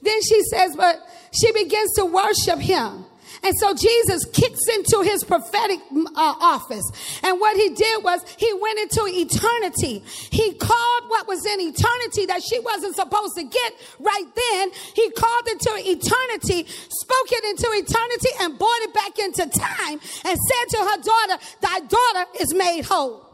Then 0.00 0.22
she 0.22 0.42
says, 0.44 0.74
But 0.74 1.06
she 1.32 1.52
begins 1.52 1.92
to 1.96 2.06
worship 2.06 2.60
him. 2.60 3.04
And 3.42 3.58
so 3.58 3.74
Jesus 3.74 4.24
kicks 4.26 4.60
into 4.74 5.02
his 5.02 5.24
prophetic 5.24 5.80
uh, 5.92 6.34
office. 6.40 6.84
And 7.22 7.40
what 7.40 7.56
he 7.56 7.70
did 7.70 8.04
was 8.04 8.24
he 8.38 8.52
went 8.52 8.78
into 8.78 9.02
eternity. 9.06 10.04
He 10.30 10.54
called 10.54 11.08
what 11.08 11.26
was 11.26 11.44
in 11.44 11.60
eternity 11.60 12.26
that 12.26 12.42
she 12.42 12.60
wasn't 12.60 12.94
supposed 12.94 13.34
to 13.36 13.42
get 13.42 13.72
right 13.98 14.26
then. 14.34 14.70
He 14.94 15.10
called 15.10 15.46
it 15.46 15.60
to 15.60 15.70
eternity, 15.90 16.66
spoke 16.88 17.32
it 17.32 17.44
into 17.50 17.66
eternity, 17.72 18.30
and 18.40 18.58
brought 18.58 18.82
it 18.82 18.94
back 18.94 19.18
into 19.18 19.46
time 19.58 20.00
and 20.24 20.38
said 20.38 20.66
to 20.70 20.78
her 20.78 21.02
daughter, 21.02 21.42
Thy 21.60 21.80
daughter 21.80 22.30
is 22.40 22.54
made 22.54 22.84
whole. 22.84 23.28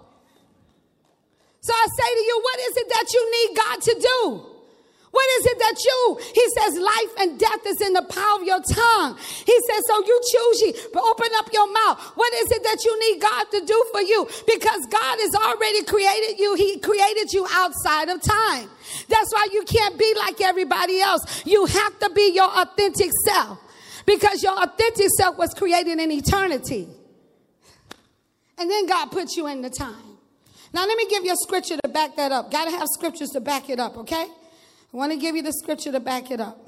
So 1.60 1.72
I 1.74 1.86
say 1.96 2.14
to 2.14 2.20
you, 2.20 2.40
what 2.42 2.60
is 2.60 2.76
it 2.76 2.88
that 2.88 3.12
you 3.12 3.30
need 3.30 3.56
God 3.56 3.82
to 3.82 3.94
do? 4.00 4.57
What 5.10 5.24
is 5.40 5.46
it 5.46 5.58
that 5.58 5.76
you, 5.84 6.20
he 6.34 6.44
says, 6.50 6.78
life 6.78 7.12
and 7.18 7.38
death 7.38 7.66
is 7.66 7.80
in 7.80 7.92
the 7.94 8.02
power 8.02 8.40
of 8.40 8.46
your 8.46 8.60
tongue. 8.60 9.16
He 9.16 9.56
says, 9.66 9.82
so 9.86 10.04
you 10.04 10.20
choose 10.32 10.62
ye, 10.62 10.72
but 10.92 11.02
open 11.02 11.28
up 11.36 11.48
your 11.52 11.72
mouth. 11.72 11.98
What 12.14 12.32
is 12.34 12.50
it 12.52 12.62
that 12.62 12.84
you 12.84 12.92
need 13.00 13.22
God 13.22 13.44
to 13.52 13.64
do 13.64 13.84
for 13.92 14.02
you? 14.02 14.28
Because 14.46 14.86
God 14.86 15.16
has 15.18 15.34
already 15.34 15.84
created 15.84 16.38
you. 16.38 16.54
He 16.54 16.78
created 16.78 17.32
you 17.32 17.46
outside 17.50 18.08
of 18.10 18.20
time. 18.20 18.68
That's 19.08 19.32
why 19.32 19.48
you 19.52 19.64
can't 19.64 19.98
be 19.98 20.12
like 20.18 20.40
everybody 20.40 21.00
else. 21.00 21.46
You 21.46 21.64
have 21.66 21.98
to 22.00 22.10
be 22.10 22.32
your 22.34 22.50
authentic 22.50 23.10
self 23.24 23.58
because 24.04 24.42
your 24.42 24.62
authentic 24.62 25.08
self 25.16 25.38
was 25.38 25.54
created 25.54 25.98
in 25.98 26.10
eternity. 26.12 26.88
And 28.58 28.70
then 28.70 28.86
God 28.86 29.06
put 29.06 29.36
you 29.36 29.46
in 29.46 29.62
the 29.62 29.70
time. 29.70 30.18
Now, 30.72 30.84
let 30.86 30.98
me 30.98 31.06
give 31.08 31.24
you 31.24 31.32
a 31.32 31.36
scripture 31.36 31.78
to 31.82 31.88
back 31.88 32.16
that 32.16 32.30
up. 32.30 32.50
Got 32.50 32.66
to 32.66 32.70
have 32.72 32.88
scriptures 32.88 33.30
to 33.30 33.40
back 33.40 33.70
it 33.70 33.80
up, 33.80 33.96
okay? 33.98 34.26
I 34.92 34.96
want 34.96 35.12
to 35.12 35.18
give 35.18 35.36
you 35.36 35.42
the 35.42 35.52
scripture 35.52 35.92
to 35.92 36.00
back 36.00 36.30
it 36.30 36.40
up. 36.40 36.64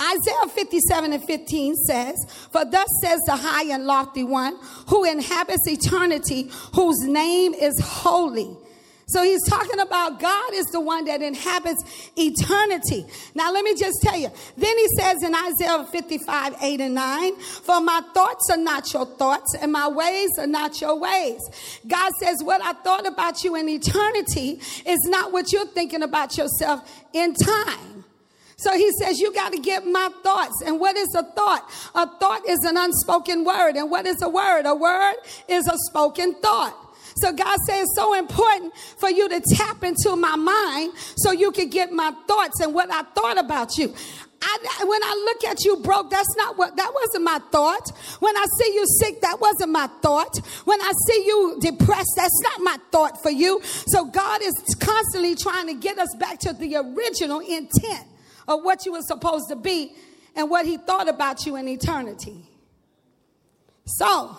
Isaiah 0.00 0.48
57 0.48 1.12
and 1.12 1.24
15 1.24 1.74
says, 1.76 2.16
For 2.50 2.64
thus 2.64 2.88
says 3.02 3.20
the 3.26 3.36
high 3.36 3.64
and 3.64 3.84
lofty 3.84 4.24
one 4.24 4.56
who 4.88 5.04
inhabits 5.04 5.68
eternity, 5.68 6.50
whose 6.74 7.00
name 7.02 7.52
is 7.52 7.78
holy. 7.80 8.56
So 9.10 9.24
he's 9.24 9.42
talking 9.48 9.80
about 9.80 10.20
God 10.20 10.54
is 10.54 10.66
the 10.66 10.80
one 10.80 11.04
that 11.06 11.20
inhabits 11.20 11.82
eternity. 12.16 13.06
Now, 13.34 13.52
let 13.52 13.64
me 13.64 13.74
just 13.74 14.00
tell 14.02 14.16
you. 14.16 14.30
Then 14.56 14.78
he 14.78 14.86
says 14.98 15.22
in 15.24 15.34
Isaiah 15.34 15.84
55, 15.84 16.54
8 16.62 16.80
and 16.80 16.94
9, 16.94 17.36
For 17.36 17.80
my 17.80 18.02
thoughts 18.14 18.48
are 18.50 18.56
not 18.56 18.92
your 18.92 19.06
thoughts, 19.06 19.56
and 19.60 19.72
my 19.72 19.88
ways 19.88 20.30
are 20.38 20.46
not 20.46 20.80
your 20.80 20.98
ways. 20.98 21.40
God 21.88 22.12
says, 22.20 22.36
What 22.42 22.62
I 22.62 22.72
thought 22.72 23.06
about 23.06 23.42
you 23.42 23.56
in 23.56 23.68
eternity 23.68 24.60
is 24.86 25.00
not 25.06 25.32
what 25.32 25.52
you're 25.52 25.66
thinking 25.66 26.02
about 26.02 26.38
yourself 26.38 26.88
in 27.12 27.34
time. 27.34 28.04
So 28.60 28.76
he 28.76 28.90
says, 29.00 29.18
You 29.18 29.32
got 29.32 29.52
to 29.52 29.58
get 29.58 29.86
my 29.86 30.10
thoughts. 30.22 30.62
And 30.64 30.78
what 30.78 30.96
is 30.96 31.08
a 31.16 31.24
thought? 31.24 31.68
A 31.94 32.06
thought 32.18 32.48
is 32.48 32.60
an 32.60 32.76
unspoken 32.76 33.44
word. 33.44 33.74
And 33.76 33.90
what 33.90 34.06
is 34.06 34.20
a 34.22 34.28
word? 34.28 34.66
A 34.66 34.74
word 34.74 35.14
is 35.48 35.66
a 35.66 35.76
spoken 35.88 36.34
thought. 36.34 36.76
So 37.16 37.32
God 37.32 37.58
says 37.66 37.82
it's 37.82 37.96
so 37.96 38.14
important 38.14 38.74
for 38.98 39.10
you 39.10 39.28
to 39.28 39.40
tap 39.56 39.82
into 39.82 40.16
my 40.16 40.36
mind 40.36 40.92
so 41.16 41.32
you 41.32 41.50
can 41.50 41.68
get 41.68 41.92
my 41.92 42.12
thoughts 42.26 42.60
and 42.60 42.74
what 42.74 42.90
I 42.90 43.02
thought 43.02 43.38
about 43.38 43.76
you. 43.78 43.94
I, 44.42 44.84
when 44.84 45.02
I 45.02 45.22
look 45.26 45.52
at 45.52 45.64
you 45.64 45.76
broke, 45.78 46.10
that's 46.10 46.34
not 46.36 46.56
what, 46.56 46.76
that 46.76 46.92
wasn't 46.94 47.24
my 47.24 47.40
thought. 47.52 47.90
When 48.20 48.34
I 48.34 48.46
see 48.58 48.74
you 48.74 48.84
sick, 48.98 49.20
that 49.20 49.38
wasn't 49.38 49.72
my 49.72 49.86
thought. 50.00 50.38
When 50.64 50.80
I 50.80 50.92
see 51.06 51.24
you 51.26 51.58
depressed, 51.60 52.12
that's 52.16 52.40
not 52.42 52.60
my 52.60 52.76
thought 52.90 53.22
for 53.22 53.30
you. 53.30 53.60
So 53.62 54.06
God 54.06 54.40
is 54.42 54.54
constantly 54.80 55.34
trying 55.34 55.66
to 55.66 55.74
get 55.74 55.98
us 55.98 56.14
back 56.18 56.38
to 56.40 56.54
the 56.54 56.76
original 56.76 57.40
intent 57.40 58.06
of 58.48 58.62
what 58.62 58.86
you 58.86 58.92
were 58.92 59.02
supposed 59.02 59.48
to 59.50 59.56
be 59.56 59.92
and 60.34 60.48
what 60.48 60.64
he 60.64 60.78
thought 60.78 61.08
about 61.08 61.44
you 61.44 61.56
in 61.56 61.68
eternity. 61.68 62.48
So, 63.84 64.36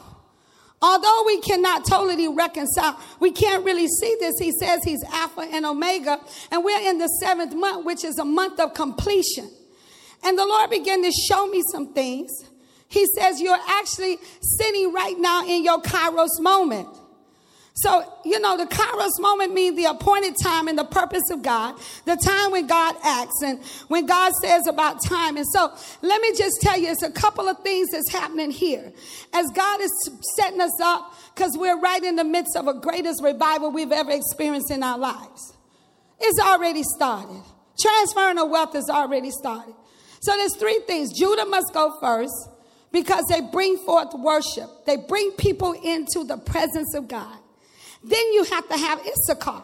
Although 0.81 1.23
we 1.27 1.39
cannot 1.41 1.85
totally 1.85 2.27
reconcile, 2.27 2.99
we 3.19 3.31
can't 3.31 3.63
really 3.63 3.87
see 3.87 4.15
this. 4.19 4.39
He 4.39 4.51
says 4.51 4.83
he's 4.83 5.03
Alpha 5.11 5.41
and 5.41 5.65
Omega, 5.65 6.19
and 6.49 6.63
we're 6.63 6.89
in 6.89 6.97
the 6.97 7.07
seventh 7.21 7.53
month, 7.53 7.85
which 7.85 8.03
is 8.03 8.17
a 8.17 8.25
month 8.25 8.59
of 8.59 8.73
completion. 8.73 9.49
And 10.23 10.37
the 10.37 10.45
Lord 10.45 10.69
began 10.69 11.03
to 11.03 11.11
show 11.11 11.47
me 11.47 11.61
some 11.71 11.93
things. 11.93 12.31
He 12.87 13.05
says, 13.17 13.39
You're 13.39 13.59
actually 13.69 14.17
sitting 14.41 14.91
right 14.91 15.17
now 15.17 15.45
in 15.47 15.63
your 15.63 15.81
Kairos 15.81 16.39
moment. 16.39 16.87
So, 17.73 18.03
you 18.25 18.39
know, 18.39 18.57
the 18.57 18.65
Kairos 18.65 19.19
moment 19.19 19.53
means 19.53 19.77
the 19.77 19.85
appointed 19.85 20.35
time 20.43 20.67
and 20.67 20.77
the 20.77 20.83
purpose 20.83 21.23
of 21.31 21.41
God, 21.41 21.75
the 22.03 22.17
time 22.17 22.51
when 22.51 22.67
God 22.67 22.95
acts 23.01 23.41
and 23.41 23.63
when 23.87 24.05
God 24.05 24.33
says 24.41 24.67
about 24.67 25.01
time. 25.03 25.37
And 25.37 25.45
so, 25.53 25.73
let 26.01 26.21
me 26.21 26.33
just 26.37 26.59
tell 26.61 26.77
you, 26.77 26.89
it's 26.89 27.01
a 27.01 27.11
couple 27.11 27.47
of 27.47 27.59
things 27.59 27.87
that's 27.91 28.11
happening 28.11 28.51
here. 28.51 28.91
As 29.33 29.45
God 29.55 29.79
is 29.79 29.91
setting 30.35 30.59
us 30.59 30.81
up, 30.81 31.15
because 31.33 31.57
we're 31.57 31.79
right 31.79 32.03
in 32.03 32.17
the 32.17 32.25
midst 32.25 32.57
of 32.57 32.67
a 32.67 32.73
greatest 32.73 33.23
revival 33.23 33.71
we've 33.71 33.93
ever 33.93 34.11
experienced 34.11 34.69
in 34.69 34.83
our 34.83 34.97
lives. 34.97 35.53
It's 36.19 36.39
already 36.41 36.83
started. 36.83 37.41
Transferring 37.79 38.37
of 38.37 38.49
wealth 38.49 38.73
has 38.73 38.89
already 38.89 39.31
started. 39.31 39.73
So, 40.21 40.35
there's 40.35 40.57
three 40.57 40.81
things. 40.87 41.17
Judah 41.17 41.45
must 41.45 41.73
go 41.73 41.97
first 42.01 42.49
because 42.91 43.23
they 43.29 43.39
bring 43.39 43.77
forth 43.77 44.13
worship, 44.13 44.69
they 44.85 44.97
bring 44.97 45.31
people 45.31 45.71
into 45.71 46.25
the 46.25 46.37
presence 46.37 46.93
of 46.95 47.07
God. 47.07 47.37
Then 48.03 48.33
you 48.33 48.43
have 48.45 48.67
to 48.69 48.77
have 48.77 48.99
Issachar. 49.05 49.63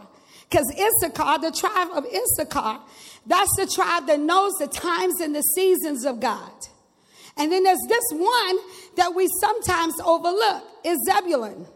Because 0.49 0.71
Issachar, 0.71 1.39
the 1.39 1.51
tribe 1.51 1.89
of 1.93 2.05
Issachar, 2.05 2.79
that's 3.25 3.51
the 3.57 3.67
tribe 3.67 4.07
that 4.07 4.19
knows 4.19 4.53
the 4.59 4.67
times 4.67 5.19
and 5.19 5.35
the 5.35 5.41
seasons 5.41 6.05
of 6.05 6.19
God. 6.19 6.51
And 7.35 7.51
then 7.51 7.63
there's 7.63 7.85
this 7.87 8.03
one 8.11 8.57
that 8.95 9.13
we 9.13 9.27
sometimes 9.41 9.93
overlook 10.03 10.63
is 10.83 10.97
Zebulun. 11.09 11.67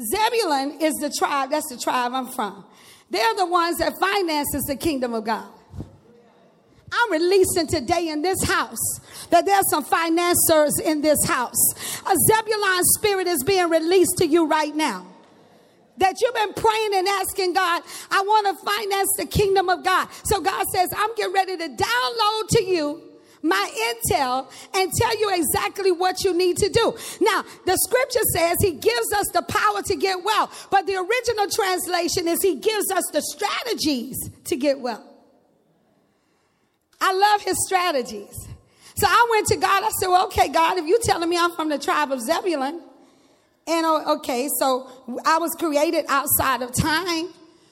Zebulun 0.00 0.80
is 0.80 0.94
the 0.94 1.10
tribe, 1.16 1.50
that's 1.50 1.68
the 1.68 1.78
tribe 1.78 2.12
I'm 2.12 2.26
from. 2.26 2.64
They're 3.10 3.34
the 3.36 3.46
ones 3.46 3.78
that 3.78 3.92
finances 4.00 4.64
the 4.64 4.76
kingdom 4.76 5.14
of 5.14 5.24
God. 5.24 5.48
I'm 6.94 7.12
releasing 7.12 7.66
today 7.68 8.08
in 8.08 8.20
this 8.20 8.42
house 8.44 9.00
that 9.30 9.46
there's 9.46 9.68
some 9.70 9.84
financiers 9.84 10.78
in 10.84 11.00
this 11.00 11.24
house. 11.26 12.02
A 12.02 12.14
Zebulun 12.28 12.84
spirit 12.96 13.26
is 13.28 13.42
being 13.44 13.70
released 13.70 14.18
to 14.18 14.26
you 14.26 14.46
right 14.46 14.74
now 14.74 15.11
that 16.02 16.20
you've 16.20 16.34
been 16.34 16.52
praying 16.54 16.94
and 16.94 17.06
asking 17.06 17.54
God, 17.54 17.82
I 18.10 18.22
want 18.22 18.46
to 18.48 18.64
finance 18.64 19.08
the 19.16 19.24
kingdom 19.24 19.68
of 19.68 19.84
God. 19.84 20.08
So 20.24 20.40
God 20.40 20.66
says, 20.74 20.88
I'm 20.96 21.14
getting 21.14 21.32
ready 21.32 21.56
to 21.56 21.68
download 21.68 22.48
to 22.48 22.64
you 22.64 23.02
my 23.42 23.94
intel 24.10 24.50
and 24.74 24.90
tell 24.92 25.18
you 25.18 25.32
exactly 25.34 25.92
what 25.92 26.24
you 26.24 26.36
need 26.36 26.56
to 26.58 26.68
do. 26.68 26.96
Now, 27.20 27.44
the 27.66 27.76
scripture 27.76 28.24
says 28.34 28.56
he 28.60 28.72
gives 28.72 29.12
us 29.12 29.28
the 29.32 29.42
power 29.42 29.82
to 29.82 29.96
get 29.96 30.22
well, 30.24 30.50
but 30.70 30.86
the 30.86 30.96
original 30.96 31.48
translation 31.48 32.28
is 32.28 32.42
he 32.42 32.56
gives 32.56 32.90
us 32.90 33.04
the 33.12 33.22
strategies 33.22 34.16
to 34.44 34.56
get 34.56 34.80
well. 34.80 35.04
I 37.00 37.12
love 37.12 37.42
his 37.42 37.56
strategies. 37.66 38.48
So 38.94 39.06
I 39.08 39.28
went 39.30 39.46
to 39.48 39.56
God. 39.56 39.82
I 39.82 39.90
said, 39.98 40.08
well, 40.08 40.26
okay, 40.26 40.48
God, 40.48 40.78
if 40.78 40.86
you're 40.86 41.00
telling 41.02 41.28
me 41.28 41.36
I'm 41.36 41.52
from 41.52 41.68
the 41.68 41.78
tribe 41.78 42.12
of 42.12 42.20
Zebulun, 42.20 42.80
and 43.66 43.86
okay, 43.86 44.48
so 44.58 44.90
I 45.24 45.38
was 45.38 45.54
created 45.58 46.04
outside 46.08 46.62
of 46.62 46.74
time. 46.74 47.28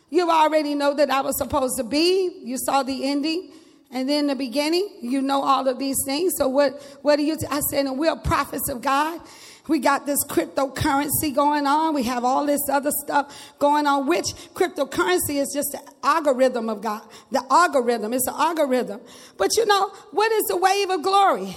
You 0.08 0.30
already 0.30 0.74
know 0.74 0.94
that 0.94 1.10
I 1.10 1.20
was 1.20 1.36
supposed 1.38 1.76
to 1.78 1.84
be. 1.84 2.40
You 2.42 2.58
saw 2.58 2.82
the 2.82 3.08
ending. 3.08 3.52
And 3.92 4.08
then 4.08 4.28
the 4.28 4.36
beginning, 4.36 4.88
you 5.00 5.20
know 5.20 5.42
all 5.42 5.66
of 5.66 5.78
these 5.78 5.96
things. 6.04 6.34
So 6.36 6.48
what, 6.48 6.80
what 7.02 7.16
do 7.16 7.24
you, 7.24 7.36
t- 7.36 7.46
I 7.50 7.60
said, 7.60 7.86
and 7.86 7.98
we're 7.98 8.14
prophets 8.16 8.68
of 8.68 8.82
God. 8.82 9.20
We 9.66 9.78
got 9.78 10.06
this 10.06 10.24
cryptocurrency 10.26 11.34
going 11.34 11.66
on. 11.66 11.94
We 11.94 12.04
have 12.04 12.24
all 12.24 12.46
this 12.46 12.60
other 12.70 12.90
stuff 13.04 13.34
going 13.58 13.86
on, 13.86 14.06
which 14.06 14.26
cryptocurrency 14.54 15.40
is 15.40 15.52
just 15.52 15.72
the 15.72 15.80
algorithm 16.02 16.68
of 16.68 16.82
God. 16.82 17.02
The 17.30 17.44
algorithm. 17.50 18.12
It's 18.12 18.26
an 18.26 18.34
algorithm. 18.36 19.00
But 19.36 19.56
you 19.56 19.66
know, 19.66 19.88
what 20.12 20.30
is 20.32 20.44
the 20.44 20.56
wave 20.56 20.90
of 20.90 21.02
glory? 21.02 21.56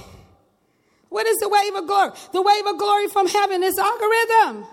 What 1.14 1.28
is 1.28 1.38
the 1.38 1.48
wave 1.48 1.76
of 1.76 1.86
glory? 1.86 2.10
The 2.32 2.42
wave 2.42 2.66
of 2.66 2.80
glory 2.80 3.08
from 3.08 3.28
heaven 3.28 3.62
is 3.62 3.78
algorithm. 3.78 4.66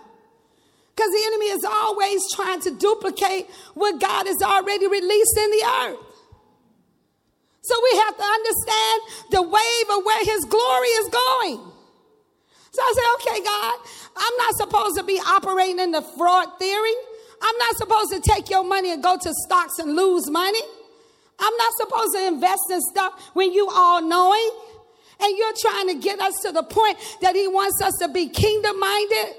Because 0.97 1.11
the 1.12 1.23
enemy 1.26 1.47
is 1.52 1.64
always 1.64 2.23
trying 2.35 2.62
to 2.62 2.70
duplicate 2.70 3.50
what 3.75 4.00
God 4.00 4.26
has 4.26 4.40
already 4.40 4.87
released 4.87 5.37
in 5.37 5.50
the 5.50 5.64
earth. 5.85 5.99
So 7.61 7.75
we 7.85 7.99
have 7.99 8.16
to 8.16 8.25
understand 8.25 9.02
the 9.32 9.42
wave 9.42 9.99
of 9.99 10.02
where 10.02 10.25
his 10.25 10.47
glory 10.47 10.88
is 10.88 11.09
going. 11.12 11.61
So 12.73 12.80
I 12.80 12.92
said, 12.97 13.04
okay, 13.20 13.44
God, 13.44 13.78
I'm 14.16 14.37
not 14.38 14.54
supposed 14.56 14.97
to 14.97 15.04
be 15.04 15.20
operating 15.20 15.78
in 15.78 15.90
the 15.90 16.00
fraud 16.00 16.59
theory. 16.59 16.94
I'm 17.42 17.59
not 17.59 17.76
supposed 17.76 18.12
to 18.12 18.20
take 18.20 18.49
your 18.49 18.64
money 18.64 18.92
and 18.92 19.02
go 19.02 19.18
to 19.18 19.35
stocks 19.44 19.78
and 19.78 19.94
lose 19.94 20.30
money. 20.30 20.62
I'm 21.38 21.56
not 21.56 21.73
supposed 21.76 22.14
to 22.14 22.26
invest 22.26 22.62
in 22.70 22.80
stuff 22.80 23.30
when 23.35 23.52
you 23.52 23.68
all 23.70 24.00
knowing. 24.00 24.50
And 25.22 25.36
you're 25.36 25.52
trying 25.60 25.88
to 25.88 25.94
get 25.94 26.20
us 26.20 26.34
to 26.42 26.52
the 26.52 26.62
point 26.62 26.98
that 27.20 27.34
He 27.34 27.46
wants 27.46 27.80
us 27.82 27.94
to 28.00 28.08
be 28.08 28.28
kingdom 28.28 28.78
minded. 28.78 29.34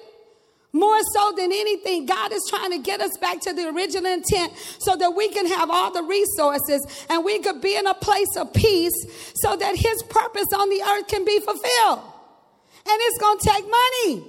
More 0.74 1.00
so 1.14 1.34
than 1.36 1.52
anything, 1.52 2.06
God 2.06 2.32
is 2.32 2.46
trying 2.50 2.72
to 2.72 2.80
get 2.80 3.02
us 3.02 3.12
back 3.20 3.42
to 3.42 3.54
the 3.54 3.70
original 3.70 4.10
intent 4.10 4.54
so 4.80 4.96
that 4.96 5.12
we 5.12 5.28
can 5.28 5.46
have 5.48 5.70
all 5.70 5.92
the 5.92 6.04
resources 6.04 6.86
and 7.10 7.26
we 7.26 7.40
could 7.40 7.60
be 7.62 7.76
in 7.76 7.88
a 7.88 7.94
place 7.94 8.38
of 8.38 8.54
peace 8.54 8.94
so 9.36 9.58
that 9.58 9.76
His 9.76 10.04
purpose 10.04 10.48
on 10.56 10.70
the 10.70 10.82
earth 10.82 11.08
can 11.08 11.26
be 11.26 11.40
fulfilled. 11.40 12.00
And 12.86 13.00
it's 13.02 13.18
going 13.20 13.38
to 13.40 13.50
take 13.50 13.64
money. 13.64 14.24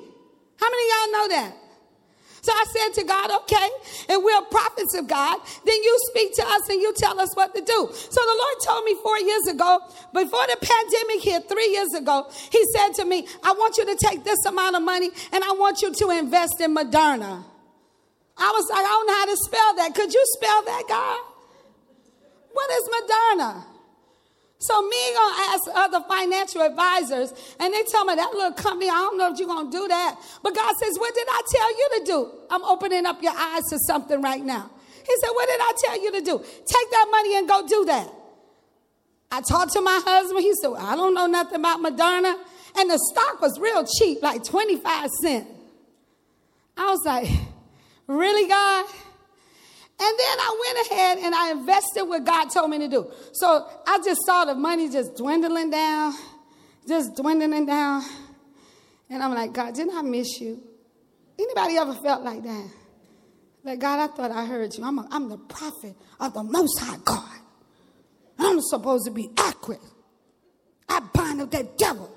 How 0.59 0.71
many 0.71 0.91
y'all 0.91 1.13
know 1.13 1.29
that? 1.29 1.62
So 2.43 2.51
I 2.51 2.65
said 2.75 3.01
to 3.01 3.07
God, 3.07 3.31
okay, 3.43 3.69
and 4.09 4.25
we're 4.25 4.43
prophets 4.51 4.97
of 4.97 5.07
God, 5.07 5.39
then 5.65 5.81
you 5.81 5.97
speak 6.11 6.35
to 6.35 6.43
us 6.43 6.69
and 6.69 6.83
you 6.83 6.93
tell 6.97 7.21
us 7.21 7.35
what 7.35 7.55
to 7.55 7.61
do. 7.61 7.89
So 7.93 8.21
the 8.21 8.37
Lord 8.37 8.57
told 8.67 8.85
me 8.85 8.97
four 9.01 9.17
years 9.21 9.47
ago, 9.47 9.79
before 10.13 10.45
the 10.49 10.57
pandemic 10.61 11.23
hit, 11.23 11.49
three 11.49 11.69
years 11.69 11.95
ago, 11.95 12.29
He 12.51 12.65
said 12.75 12.95
to 12.95 13.05
me, 13.05 13.29
I 13.45 13.53
want 13.53 13.79
you 13.79 13.87
to 13.87 13.95
take 13.95 14.25
this 14.25 14.45
amount 14.45 14.75
of 14.75 14.83
money 14.83 15.11
and 15.33 15.45
I 15.45 15.53
want 15.53 15.83
you 15.83 15.95
to 15.95 16.11
invest 16.11 16.61
in 16.61 16.75
Moderna. 16.75 17.45
I 18.37 18.51
was 18.51 18.69
like, 18.71 18.81
I 18.81 18.91
don't 18.91 19.07
know 19.07 19.15
how 19.15 19.27
to 19.27 19.37
spell 19.37 19.77
that. 19.77 19.95
Could 19.95 20.13
you 20.13 20.25
spell 20.37 20.63
that, 20.65 20.83
God? 20.89 21.21
What 22.53 22.71
is 22.73 22.89
Moderna? 22.89 23.72
So 24.63 24.81
me 24.81 25.15
gonna 25.15 25.43
ask 25.51 25.63
other 25.75 26.05
financial 26.09 26.63
advisors, 26.63 27.35
and 27.59 27.75
they 27.75 27.83
tell 27.91 28.05
me 28.05 28.15
that 28.15 28.33
little 28.33 28.53
company, 28.53 28.89
I 28.89 28.95
don't 28.95 29.19
know 29.19 29.33
if 29.33 29.39
you're 29.39 29.49
gonna 29.49 29.71
do 29.71 29.89
that. 29.89 30.17
But 30.41 30.55
God 30.55 30.73
says, 30.77 30.97
What 30.99 31.13
did 31.15 31.27
I 31.29 31.43
tell 31.51 31.71
you 31.71 31.89
to 31.99 32.05
do? 32.05 32.31
I'm 32.49 32.63
opening 32.65 33.05
up 33.05 33.21
your 33.23 33.35
eyes 33.37 33.63
to 33.71 33.79
something 33.89 34.23
right 34.23 34.43
now. 34.45 34.71
He 35.05 35.13
said, 35.21 35.31
What 35.33 35.49
did 35.49 35.61
I 35.61 35.73
tell 35.85 36.03
you 36.03 36.13
to 36.13 36.21
do? 36.21 36.39
Take 36.39 36.91
that 36.93 37.09
money 37.11 37.37
and 37.39 37.49
go 37.49 37.67
do 37.67 37.85
that. 37.87 38.09
I 39.33 39.41
talked 39.41 39.73
to 39.73 39.81
my 39.81 40.01
husband. 40.05 40.41
He 40.41 40.55
said, 40.55 40.71
I 40.79 40.95
don't 40.95 41.15
know 41.15 41.27
nothing 41.27 41.59
about 41.59 41.81
Moderna. 41.81 42.39
And 42.77 42.89
the 42.89 42.99
stock 43.13 43.41
was 43.41 43.59
real 43.59 43.85
cheap, 43.85 44.23
like 44.23 44.45
25 44.45 45.11
cents. 45.23 45.49
I 46.77 46.87
was 46.87 47.03
like, 47.05 47.29
Really, 48.07 48.49
God? 48.49 48.87
And 50.05 50.19
then 50.19 50.39
I 50.41 50.61
went 50.65 50.91
ahead 50.91 51.19
and 51.19 51.33
I 51.33 51.51
invested 51.53 52.03
what 52.03 52.25
God 52.25 52.47
told 52.47 52.71
me 52.71 52.79
to 52.79 52.89
do. 52.89 53.09
So 53.35 53.69
I 53.87 54.01
just 54.05 54.21
saw 54.27 54.45
the 54.45 54.57
money 54.57 54.91
just 54.91 55.15
dwindling 55.17 55.71
down, 55.71 56.13
just 56.89 57.15
dwindling 57.15 57.67
down. 57.67 58.03
And 59.09 59.23
I'm 59.23 59.33
like, 59.33 59.53
God, 59.53 59.77
didn't 59.77 59.97
I 59.97 60.03
miss 60.03 60.41
you? 60.41 60.61
Anybody 61.39 61.77
ever 61.77 61.95
felt 61.95 62.25
like 62.25 62.43
that? 62.43 62.71
Like, 63.63 63.79
God, 63.79 64.01
I 64.01 64.13
thought 64.13 64.33
I 64.33 64.45
heard 64.45 64.75
you. 64.77 64.83
I'm, 64.83 64.99
a, 64.99 65.07
I'm 65.09 65.29
the 65.29 65.39
prophet 65.39 65.95
of 66.19 66.35
the 66.35 66.43
Most 66.43 66.81
High 66.81 66.99
God. 67.05 67.39
I'm 68.41 68.61
supposed 68.61 69.05
to 69.05 69.13
be 69.13 69.31
accurate. 69.37 69.79
I 70.89 70.99
bind 71.15 71.43
up 71.43 71.53
that 71.53 71.79
devil. 71.79 72.13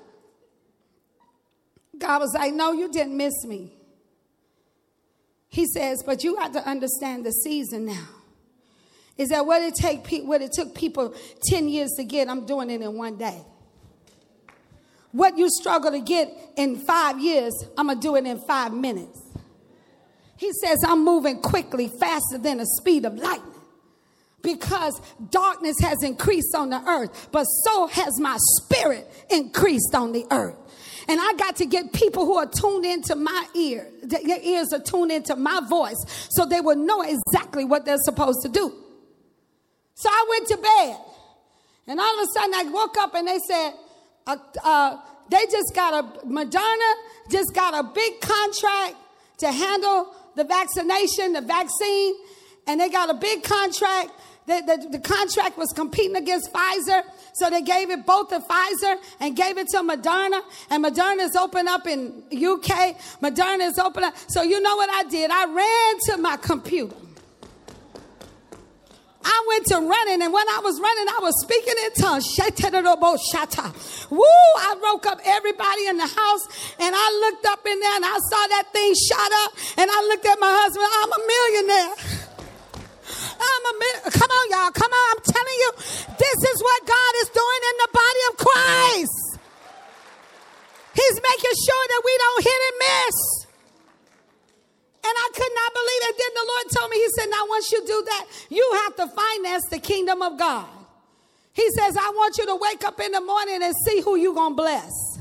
God 1.96 2.18
was 2.18 2.34
like, 2.34 2.52
No, 2.52 2.72
you 2.72 2.90
didn't 2.90 3.16
miss 3.16 3.44
me. 3.44 3.76
He 5.56 5.64
says, 5.64 6.02
but 6.02 6.22
you 6.22 6.36
have 6.36 6.52
to 6.52 6.68
understand 6.68 7.24
the 7.24 7.32
season 7.32 7.86
now. 7.86 8.06
Is 9.16 9.30
that 9.30 9.46
what 9.46 9.62
it 9.62 9.74
take 9.74 10.06
what 10.26 10.42
it 10.42 10.52
took 10.52 10.74
people 10.74 11.14
10 11.46 11.70
years 11.70 11.92
to 11.96 12.04
get, 12.04 12.28
I'm 12.28 12.44
doing 12.44 12.68
it 12.68 12.82
in 12.82 12.92
one 12.94 13.16
day. 13.16 13.42
What 15.12 15.38
you 15.38 15.48
struggle 15.48 15.92
to 15.92 16.00
get 16.00 16.28
in 16.58 16.76
five 16.76 17.18
years, 17.20 17.54
I'm 17.78 17.86
gonna 17.86 17.98
do 17.98 18.16
it 18.16 18.26
in 18.26 18.38
five 18.40 18.74
minutes. 18.74 19.18
He 20.36 20.52
says, 20.62 20.76
I'm 20.86 21.02
moving 21.02 21.40
quickly, 21.40 21.90
faster 21.98 22.36
than 22.36 22.58
the 22.58 22.66
speed 22.78 23.06
of 23.06 23.14
lightning. 23.14 23.54
Because 24.42 25.00
darkness 25.30 25.76
has 25.80 26.02
increased 26.02 26.54
on 26.54 26.68
the 26.68 26.86
earth, 26.86 27.30
but 27.32 27.44
so 27.44 27.86
has 27.86 28.20
my 28.20 28.36
spirit 28.60 29.10
increased 29.30 29.94
on 29.94 30.12
the 30.12 30.26
earth. 30.30 30.56
And 31.08 31.20
I 31.20 31.34
got 31.34 31.56
to 31.56 31.66
get 31.66 31.92
people 31.92 32.24
who 32.24 32.36
are 32.36 32.46
tuned 32.46 32.84
into 32.84 33.14
my 33.14 33.46
ear. 33.54 33.86
Their 34.02 34.40
ears 34.40 34.72
are 34.72 34.80
tuned 34.80 35.12
into 35.12 35.36
my 35.36 35.60
voice 35.68 36.04
so 36.30 36.44
they 36.46 36.60
will 36.60 36.76
know 36.76 37.02
exactly 37.02 37.64
what 37.64 37.84
they're 37.84 37.96
supposed 37.98 38.42
to 38.42 38.48
do. 38.48 38.72
So 39.94 40.08
I 40.10 40.26
went 40.28 40.48
to 40.48 40.56
bed. 40.56 40.96
And 41.86 42.00
all 42.00 42.20
of 42.20 42.28
a 42.28 42.32
sudden 42.32 42.54
I 42.54 42.64
woke 42.70 42.96
up 42.98 43.14
and 43.14 43.28
they 43.28 43.38
said, 43.46 43.72
uh, 44.26 44.36
uh, 44.64 44.98
they 45.30 45.46
just 45.46 45.74
got 45.74 46.04
a, 46.04 46.26
Moderna 46.26 46.94
just 47.30 47.54
got 47.54 47.74
a 47.74 47.88
big 47.88 48.20
contract 48.20 48.96
to 49.38 49.52
handle 49.52 50.12
the 50.34 50.44
vaccination, 50.44 51.32
the 51.34 51.40
vaccine. 51.40 52.14
And 52.66 52.80
they 52.80 52.88
got 52.88 53.10
a 53.10 53.14
big 53.14 53.44
contract 53.44 54.10
the, 54.46 54.62
the, 54.64 54.88
the, 54.90 54.98
contract 55.00 55.58
was 55.58 55.72
competing 55.74 56.14
against 56.14 56.52
Pfizer, 56.52 57.02
so 57.34 57.50
they 57.50 57.62
gave 57.62 57.90
it 57.90 58.06
both 58.06 58.28
to 58.28 58.38
Pfizer 58.38 58.96
and 59.18 59.34
gave 59.34 59.58
it 59.58 59.66
to 59.68 59.78
Moderna. 59.78 60.40
And 60.70 60.84
Moderna 60.84 61.24
is 61.24 61.34
open 61.34 61.66
up 61.66 61.86
in 61.88 62.22
UK. 62.30 62.96
Moderna 63.20 63.66
is 63.66 63.78
open 63.78 64.04
up. 64.04 64.14
So 64.28 64.42
you 64.42 64.60
know 64.60 64.76
what 64.76 64.88
I 64.88 65.08
did? 65.08 65.32
I 65.32 65.46
ran 65.46 65.98
to 66.06 66.22
my 66.22 66.36
computer. 66.36 66.94
I 69.28 69.44
went 69.48 69.66
to 69.66 69.74
running, 69.74 70.22
and 70.22 70.32
when 70.32 70.48
I 70.48 70.60
was 70.62 70.80
running, 70.80 71.08
I 71.08 71.18
was 71.20 71.34
speaking 71.42 71.74
in 71.84 71.92
tongues. 71.98 72.30
Woo! 74.10 74.22
I 74.22 74.76
woke 74.80 75.06
up 75.06 75.18
everybody 75.24 75.86
in 75.88 75.96
the 75.96 76.06
house, 76.06 76.46
and 76.78 76.94
I 76.94 77.26
looked 77.26 77.46
up 77.46 77.66
in 77.66 77.80
there, 77.80 77.96
and 77.96 78.04
I 78.04 78.18
saw 78.30 78.46
that 78.46 78.72
thing 78.72 78.94
shot 78.94 79.32
up, 79.42 79.52
and 79.78 79.90
I 79.90 80.00
looked 80.06 80.26
at 80.26 80.38
my 80.38 80.54
husband. 80.62 80.86
I'm 81.02 81.10
a 81.10 81.20
millionaire. 81.26 82.25
I'm 83.40 83.64
a 83.66 84.10
come 84.10 84.30
on, 84.30 84.46
y'all. 84.50 84.72
Come 84.72 84.92
on. 84.92 85.06
I'm 85.16 85.22
telling 85.22 85.58
you, 85.60 85.70
this 86.16 86.38
is 86.50 86.58
what 86.62 86.80
God 86.86 87.12
is 87.22 87.28
doing 87.30 87.62
in 87.70 87.76
the 87.84 87.90
body 87.92 88.22
of 88.30 88.34
Christ. 88.40 89.26
He's 90.96 91.16
making 91.20 91.56
sure 91.60 91.84
that 91.92 92.02
we 92.04 92.14
don't 92.16 92.42
hit 92.44 92.60
and 92.66 92.76
miss. 92.80 93.16
And 95.06 95.14
I 95.14 95.28
could 95.34 95.54
not 95.54 95.70
believe 95.74 96.02
it. 96.10 96.14
Then 96.18 96.32
the 96.34 96.46
Lord 96.48 96.66
told 96.74 96.90
me, 96.90 96.96
He 96.96 97.08
said, 97.18 97.28
Now, 97.30 97.44
once 97.48 97.70
you 97.70 97.80
do 97.86 98.02
that, 98.06 98.24
you 98.50 98.64
have 98.84 98.96
to 98.96 99.06
finance 99.14 99.64
the 99.70 99.78
kingdom 99.78 100.22
of 100.22 100.38
God. 100.38 100.66
He 101.52 101.68
says, 101.70 101.96
I 101.96 102.10
want 102.10 102.36
you 102.38 102.46
to 102.46 102.56
wake 102.56 102.84
up 102.84 103.00
in 103.00 103.12
the 103.12 103.20
morning 103.20 103.62
and 103.62 103.74
see 103.86 104.00
who 104.00 104.16
you're 104.16 104.34
going 104.34 104.52
to 104.52 104.56
bless. 104.56 105.15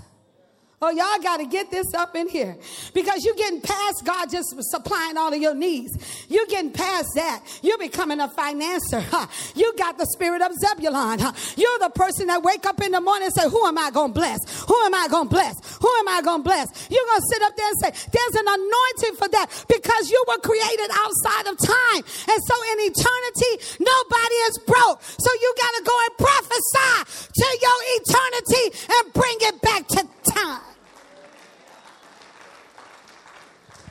Oh, 0.85 0.91
y'all 0.91 1.17
got 1.17 1.37
to 1.37 1.47
get 1.47 1.71
this 1.71 1.95
up 1.95 2.15
in 2.15 2.29
here 2.29 2.55
because 2.93 3.25
you're 3.25 3.33
getting 3.33 3.59
past 3.59 4.05
God 4.05 4.29
just 4.29 4.53
supplying 4.69 5.17
all 5.17 5.33
of 5.33 5.41
your 5.41 5.55
needs. 5.55 5.97
You're 6.29 6.45
getting 6.45 6.69
past 6.69 7.09
that. 7.15 7.41
You're 7.63 7.79
becoming 7.79 8.19
a 8.19 8.27
financer. 8.27 9.01
Huh? 9.01 9.25
You 9.55 9.73
got 9.79 9.97
the 9.97 10.05
spirit 10.05 10.43
of 10.43 10.53
Zebulun. 10.53 11.17
Huh? 11.17 11.33
You're 11.57 11.79
the 11.79 11.89
person 11.89 12.27
that 12.27 12.43
wake 12.43 12.67
up 12.67 12.83
in 12.83 12.91
the 12.91 13.01
morning 13.01 13.25
and 13.25 13.33
say, 13.33 13.49
Who 13.49 13.65
am 13.65 13.79
I 13.79 13.89
going 13.89 14.13
to 14.13 14.19
bless? 14.19 14.37
Who 14.69 14.77
am 14.85 14.93
I 14.93 15.07
going 15.09 15.25
to 15.25 15.33
bless? 15.33 15.57
Who 15.81 15.89
am 15.89 16.07
I 16.07 16.21
going 16.21 16.43
to 16.43 16.49
bless? 16.53 16.69
You're 16.93 17.07
going 17.09 17.21
to 17.21 17.29
sit 17.33 17.41
up 17.41 17.57
there 17.57 17.65
and 17.65 17.79
say, 17.81 17.89
There's 18.13 18.35
an 18.37 18.45
anointing 18.45 19.15
for 19.17 19.29
that 19.41 19.49
because 19.65 20.13
you 20.13 20.21
were 20.29 20.37
created 20.45 20.89
outside 21.01 21.49
of 21.49 21.57
time. 21.65 22.01
And 22.29 22.39
so 22.45 22.55
in 22.77 22.93
eternity, 22.93 23.53
nobody 23.81 24.37
is 24.53 24.61
broke. 24.69 25.01
So 25.01 25.33
you 25.33 25.49
got 25.57 25.73
to 25.73 25.81
go 25.81 25.95
and 25.97 26.13
prophesy 26.21 26.93
to 27.41 27.47
your 27.57 27.79
eternity 27.97 28.65
and 28.85 29.03
bring 29.17 29.37
it 29.49 29.57
back 29.65 29.87
to 29.97 30.05
time. 30.29 30.74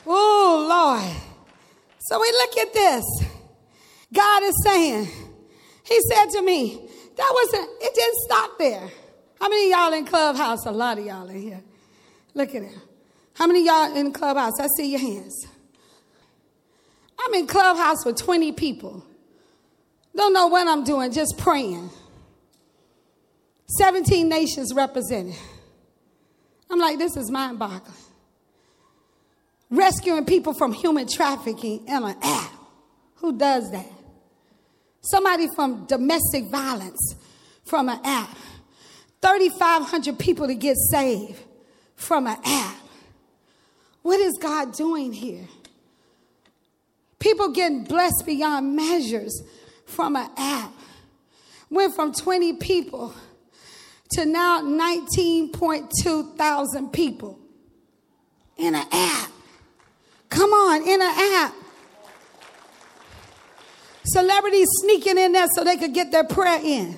Oh, 0.05 0.65
Lord. 0.69 1.15
So 1.99 2.19
we 2.19 2.31
look 2.31 2.57
at 2.57 2.73
this. 2.73 3.03
God 4.13 4.43
is 4.43 4.63
saying, 4.63 5.07
He 5.83 5.99
said 6.11 6.29
to 6.31 6.41
me, 6.41 6.87
that 7.17 7.31
wasn't, 7.33 7.69
it 7.81 7.95
didn't 7.95 8.15
stop 8.25 8.57
there. 8.59 8.89
How 9.39 9.49
many 9.49 9.71
y'all 9.71 9.93
in 9.93 10.05
Clubhouse? 10.05 10.65
A 10.65 10.71
lot 10.71 10.97
of 10.97 11.05
y'all 11.05 11.27
in 11.29 11.41
here. 11.41 11.63
Look 12.33 12.53
at 12.53 12.63
it. 12.63 12.77
How 13.33 13.47
many 13.47 13.65
y'all 13.65 13.95
in 13.95 14.11
Clubhouse? 14.11 14.59
I 14.59 14.67
see 14.77 14.91
your 14.91 14.99
hands. 14.99 15.47
I'm 17.19 17.33
in 17.33 17.47
Clubhouse 17.47 18.05
with 18.05 18.17
20 18.17 18.51
people. 18.53 19.05
Don't 20.15 20.33
know 20.33 20.47
what 20.47 20.67
I'm 20.67 20.83
doing, 20.83 21.11
just 21.11 21.37
praying. 21.37 21.89
17 23.79 24.29
nations 24.29 24.73
represented. 24.73 25.35
I'm 26.69 26.79
like, 26.79 26.97
this 26.97 27.17
is 27.17 27.31
mind 27.31 27.59
boggling 27.59 28.04
rescuing 29.69 30.25
people 30.25 30.53
from 30.53 30.73
human 30.73 31.07
trafficking 31.07 31.87
in 31.87 32.03
an 32.03 32.15
app. 32.21 32.51
Who 33.15 33.37
does 33.37 33.71
that? 33.71 33.91
Somebody 35.01 35.47
from 35.55 35.85
domestic 35.85 36.45
violence 36.45 37.15
from 37.65 37.89
an 37.89 37.99
app. 38.03 38.35
3,500 39.21 40.19
people 40.19 40.47
to 40.47 40.55
get 40.55 40.75
saved 40.91 41.39
from 41.95 42.27
an 42.27 42.37
app. 42.43 42.77
What 44.01 44.19
is 44.19 44.37
God 44.39 44.73
doing 44.73 45.13
here? 45.13 45.47
People 47.19 47.49
getting 47.49 47.83
blessed 47.83 48.23
beyond 48.25 48.75
measures 48.75 49.41
from 49.85 50.15
an 50.15 50.29
app. 50.37 50.71
Went 51.71 51.95
from 51.95 52.13
20 52.13 52.53
people 52.57 53.15
to 54.11 54.25
now 54.25 54.61
19.2 54.61 56.37
thousand 56.37 56.93
people 56.93 57.39
In 58.57 58.75
an 58.75 58.85
app. 58.91 59.31
Come 60.29 60.51
on, 60.51 60.81
in 60.81 61.01
an 61.01 61.43
app. 61.43 61.53
Celebrities 64.05 64.67
sneaking 64.81 65.17
in 65.17 65.31
there 65.31 65.47
so 65.55 65.63
they 65.63 65.77
could 65.77 65.93
get 65.93 66.11
their 66.11 66.23
prayer 66.23 66.59
in 66.63 66.97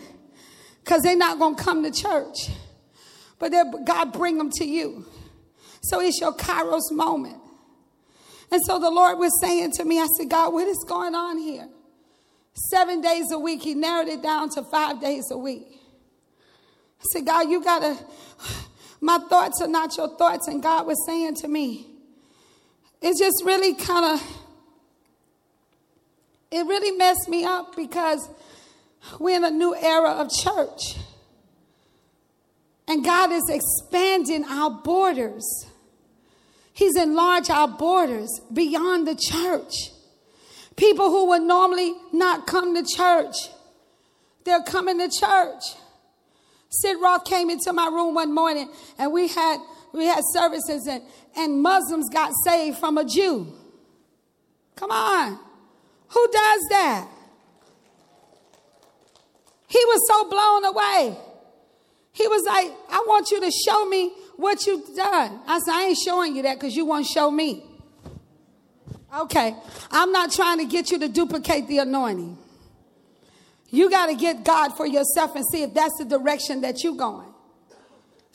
because 0.83 1.01
they're 1.01 1.15
not 1.15 1.39
going 1.39 1.55
to 1.55 1.63
come 1.63 1.83
to 1.83 1.91
church. 1.91 2.49
But 3.39 3.53
God 3.85 4.13
bring 4.13 4.37
them 4.37 4.49
to 4.55 4.65
you. 4.65 5.05
So 5.83 6.01
it's 6.01 6.19
your 6.19 6.33
Kairos 6.33 6.91
moment. 6.91 7.37
And 8.51 8.61
so 8.65 8.79
the 8.79 8.89
Lord 8.89 9.19
was 9.19 9.31
saying 9.41 9.73
to 9.73 9.85
me, 9.85 9.99
I 9.99 10.07
said, 10.17 10.29
God, 10.29 10.53
what 10.53 10.67
is 10.67 10.83
going 10.87 11.15
on 11.15 11.37
here? 11.37 11.67
Seven 12.71 13.01
days 13.01 13.31
a 13.31 13.39
week. 13.39 13.61
He 13.61 13.73
narrowed 13.73 14.07
it 14.07 14.23
down 14.23 14.49
to 14.51 14.63
five 14.63 14.99
days 15.01 15.29
a 15.31 15.37
week. 15.37 15.67
I 16.99 17.03
said, 17.11 17.25
God, 17.25 17.49
you 17.49 17.63
got 17.63 17.79
to, 17.79 17.97
my 19.01 19.19
thoughts 19.29 19.61
are 19.61 19.67
not 19.67 19.95
your 19.97 20.17
thoughts. 20.17 20.47
And 20.47 20.63
God 20.63 20.87
was 20.87 21.05
saying 21.05 21.35
to 21.35 21.47
me, 21.47 21.87
it 23.01 23.17
just 23.17 23.43
really 23.45 23.75
kind 23.75 24.05
of, 24.05 24.37
it 26.51 26.65
really 26.65 26.91
messed 26.91 27.27
me 27.27 27.45
up 27.45 27.75
because 27.75 28.27
we're 29.19 29.37
in 29.37 29.43
a 29.43 29.51
new 29.51 29.75
era 29.75 30.11
of 30.11 30.29
church. 30.31 30.97
And 32.87 33.03
God 33.03 33.31
is 33.31 33.43
expanding 33.49 34.45
our 34.45 34.71
borders. 34.71 35.43
He's 36.71 36.95
enlarged 36.95 37.51
our 37.51 37.67
borders 37.67 38.29
beyond 38.53 39.07
the 39.07 39.15
church. 39.15 39.73
People 40.75 41.09
who 41.09 41.29
would 41.29 41.41
normally 41.41 41.95
not 42.13 42.47
come 42.47 42.75
to 42.75 42.83
church, 42.83 43.35
they're 44.45 44.63
coming 44.63 44.99
to 44.99 45.09
church. 45.09 45.63
Sid 46.69 46.97
Roth 47.01 47.25
came 47.25 47.49
into 47.49 47.73
my 47.73 47.87
room 47.87 48.13
one 48.13 48.33
morning 48.33 48.69
and 48.97 49.11
we 49.11 49.27
had 49.27 49.57
we 49.93 50.05
had 50.05 50.21
services 50.31 50.87
and, 50.87 51.03
and 51.35 51.61
Muslims 51.61 52.09
got 52.09 52.31
saved 52.43 52.77
from 52.77 52.97
a 52.97 53.05
Jew. 53.05 53.53
Come 54.75 54.91
on. 54.91 55.39
Who 56.09 56.27
does 56.31 56.61
that? 56.69 57.07
He 59.67 59.79
was 59.79 60.07
so 60.07 60.29
blown 60.29 60.65
away. 60.65 61.17
He 62.13 62.27
was 62.27 62.43
like, 62.45 62.71
I 62.89 63.03
want 63.07 63.29
you 63.31 63.41
to 63.41 63.51
show 63.51 63.85
me 63.85 64.11
what 64.37 64.65
you've 64.65 64.95
done. 64.95 65.39
I 65.45 65.59
said, 65.59 65.73
I 65.73 65.83
ain't 65.85 65.97
showing 65.97 66.35
you 66.35 66.43
that 66.43 66.59
because 66.59 66.75
you 66.75 66.85
won't 66.85 67.05
show 67.05 67.29
me. 67.29 67.63
Okay, 69.15 69.55
I'm 69.91 70.11
not 70.11 70.31
trying 70.31 70.59
to 70.59 70.65
get 70.65 70.91
you 70.91 70.99
to 70.99 71.07
duplicate 71.07 71.67
the 71.67 71.79
anointing. 71.79 72.37
You 73.69 73.89
got 73.89 74.07
to 74.07 74.15
get 74.15 74.43
God 74.43 74.75
for 74.75 74.85
yourself 74.85 75.35
and 75.35 75.45
see 75.51 75.63
if 75.63 75.73
that's 75.73 75.97
the 75.97 76.05
direction 76.05 76.61
that 76.61 76.83
you're 76.83 76.95
going. 76.95 77.26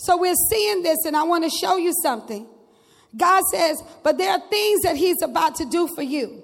So 0.02 0.16
we're 0.16 0.34
seeing 0.50 0.82
this, 0.82 0.98
and 1.06 1.16
I 1.16 1.22
want 1.22 1.44
to 1.44 1.50
show 1.50 1.76
you 1.76 1.92
something. 2.02 2.46
God 3.16 3.44
says, 3.52 3.80
but 4.02 4.18
there 4.18 4.32
are 4.32 4.40
things 4.48 4.82
that 4.82 4.96
He's 4.96 5.22
about 5.22 5.54
to 5.56 5.64
do 5.64 5.86
for 5.94 6.02
you. 6.02 6.42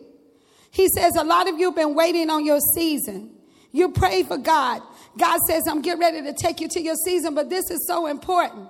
He 0.70 0.88
says, 0.88 1.16
a 1.16 1.24
lot 1.24 1.48
of 1.48 1.58
you 1.58 1.66
have 1.66 1.74
been 1.74 1.96
waiting 1.96 2.30
on 2.30 2.44
your 2.44 2.60
season. 2.74 3.32
You 3.72 3.90
pray 3.90 4.22
for 4.22 4.38
God. 4.38 4.82
God 5.18 5.40
says, 5.48 5.66
I'm 5.66 5.82
getting 5.82 6.00
ready 6.00 6.22
to 6.22 6.32
take 6.32 6.60
you 6.60 6.68
to 6.68 6.80
your 6.80 6.94
season, 7.04 7.34
but 7.34 7.50
this 7.50 7.68
is 7.68 7.84
so 7.88 8.06
important. 8.06 8.68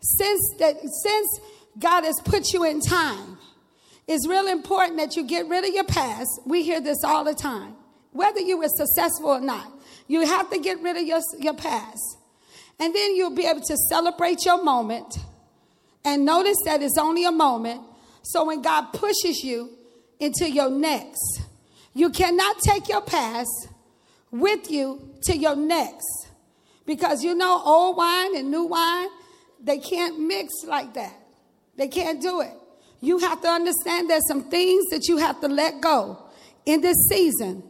Since 0.00 0.40
that, 0.58 0.76
since 1.02 1.40
God 1.78 2.04
has 2.04 2.20
put 2.24 2.52
you 2.52 2.64
in 2.64 2.80
time, 2.80 3.38
it's 4.06 4.28
real 4.28 4.48
important 4.48 4.98
that 4.98 5.16
you 5.16 5.26
get 5.26 5.48
rid 5.48 5.64
of 5.64 5.74
your 5.74 5.84
past. 5.84 6.28
We 6.44 6.62
hear 6.62 6.80
this 6.82 7.02
all 7.02 7.24
the 7.24 7.34
time. 7.34 7.74
Whether 8.12 8.40
you 8.40 8.58
were 8.58 8.68
successful 8.68 9.30
or 9.30 9.40
not, 9.40 9.72
you 10.08 10.26
have 10.26 10.50
to 10.50 10.58
get 10.58 10.80
rid 10.82 10.96
of 10.96 11.06
your, 11.06 11.20
your 11.38 11.54
past. 11.54 12.18
And 12.78 12.94
then 12.94 13.16
you'll 13.16 13.34
be 13.34 13.46
able 13.46 13.62
to 13.62 13.76
celebrate 13.88 14.44
your 14.44 14.62
moment 14.62 15.18
and 16.04 16.24
notice 16.24 16.56
that 16.64 16.82
it's 16.82 16.98
only 16.98 17.24
a 17.24 17.32
moment. 17.32 17.80
So 18.22 18.44
when 18.44 18.62
God 18.62 18.92
pushes 18.92 19.42
you 19.42 19.70
into 20.20 20.50
your 20.50 20.70
next, 20.70 21.42
you 21.94 22.10
cannot 22.10 22.58
take 22.60 22.88
your 22.88 23.00
past 23.00 23.68
with 24.30 24.70
you 24.70 25.14
to 25.22 25.36
your 25.36 25.56
next. 25.56 26.28
Because 26.84 27.24
you 27.24 27.34
know, 27.34 27.60
old 27.64 27.96
wine 27.96 28.36
and 28.36 28.50
new 28.50 28.64
wine, 28.64 29.08
they 29.62 29.78
can't 29.78 30.20
mix 30.20 30.52
like 30.66 30.94
that. 30.94 31.14
They 31.76 31.88
can't 31.88 32.20
do 32.20 32.40
it. 32.40 32.52
You 33.00 33.18
have 33.18 33.40
to 33.42 33.48
understand 33.48 34.08
there's 34.08 34.26
some 34.28 34.44
things 34.44 34.84
that 34.90 35.08
you 35.08 35.16
have 35.18 35.40
to 35.40 35.48
let 35.48 35.80
go 35.80 36.22
in 36.64 36.80
this 36.80 36.96
season. 37.08 37.62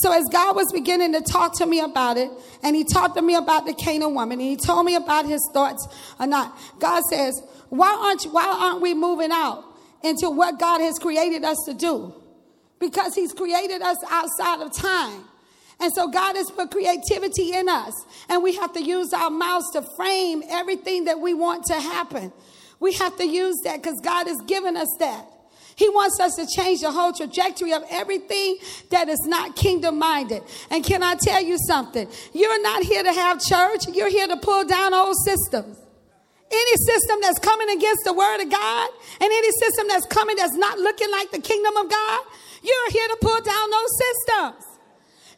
So 0.00 0.12
as 0.12 0.24
God 0.30 0.54
was 0.54 0.70
beginning 0.72 1.12
to 1.14 1.20
talk 1.20 1.58
to 1.58 1.66
me 1.66 1.80
about 1.80 2.16
it, 2.16 2.30
and 2.62 2.76
he 2.76 2.84
talked 2.84 3.16
to 3.16 3.22
me 3.22 3.34
about 3.34 3.66
the 3.66 3.74
Canaan 3.74 4.14
woman, 4.14 4.38
and 4.38 4.48
he 4.48 4.56
told 4.56 4.86
me 4.86 4.94
about 4.94 5.26
his 5.26 5.40
thoughts 5.52 5.88
or 6.20 6.26
not. 6.26 6.56
God 6.78 7.02
says, 7.10 7.42
why 7.68 7.88
aren't 7.88 8.22
why 8.32 8.46
aren't 8.46 8.80
we 8.80 8.94
moving 8.94 9.30
out 9.32 9.64
into 10.04 10.30
what 10.30 10.60
God 10.60 10.80
has 10.80 11.00
created 11.00 11.42
us 11.42 11.56
to 11.66 11.74
do? 11.74 12.14
Because 12.78 13.16
he's 13.16 13.32
created 13.32 13.82
us 13.82 13.96
outside 14.08 14.60
of 14.60 14.72
time. 14.72 15.24
And 15.80 15.92
so 15.92 16.08
God 16.08 16.36
has 16.36 16.48
put 16.48 16.70
creativity 16.70 17.52
in 17.54 17.68
us, 17.68 17.92
and 18.28 18.40
we 18.42 18.54
have 18.54 18.72
to 18.74 18.82
use 18.82 19.12
our 19.12 19.30
mouths 19.30 19.70
to 19.72 19.82
frame 19.96 20.44
everything 20.48 21.06
that 21.06 21.18
we 21.18 21.34
want 21.34 21.64
to 21.66 21.74
happen. 21.74 22.32
We 22.78 22.92
have 22.94 23.16
to 23.16 23.26
use 23.26 23.56
that 23.64 23.82
because 23.82 24.00
God 24.00 24.28
has 24.28 24.38
given 24.46 24.76
us 24.76 24.88
that. 25.00 25.26
He 25.78 25.88
wants 25.88 26.18
us 26.18 26.34
to 26.34 26.44
change 26.44 26.80
the 26.80 26.90
whole 26.90 27.12
trajectory 27.12 27.72
of 27.72 27.84
everything 27.88 28.58
that 28.90 29.08
is 29.08 29.20
not 29.26 29.54
kingdom 29.54 29.96
minded. 29.96 30.42
And 30.70 30.82
can 30.82 31.04
I 31.04 31.14
tell 31.14 31.40
you 31.40 31.56
something? 31.68 32.10
You're 32.34 32.60
not 32.60 32.82
here 32.82 33.04
to 33.04 33.12
have 33.12 33.38
church, 33.38 33.86
you're 33.94 34.10
here 34.10 34.26
to 34.26 34.36
pull 34.38 34.64
down 34.64 34.92
old 34.92 35.14
systems. 35.24 35.78
Any 36.50 36.76
system 36.82 37.18
that's 37.22 37.38
coming 37.38 37.70
against 37.70 38.02
the 38.04 38.12
word 38.12 38.42
of 38.42 38.50
God 38.50 38.90
and 39.20 39.30
any 39.30 39.52
system 39.52 39.86
that's 39.86 40.06
coming 40.06 40.34
that's 40.34 40.56
not 40.56 40.78
looking 40.80 41.12
like 41.12 41.30
the 41.30 41.40
kingdom 41.40 41.76
of 41.76 41.88
God, 41.88 42.20
you're 42.60 42.90
here 42.90 43.06
to 43.06 43.18
pull 43.20 43.40
down 43.40 43.70
those 43.70 43.92
systems. 44.02 44.64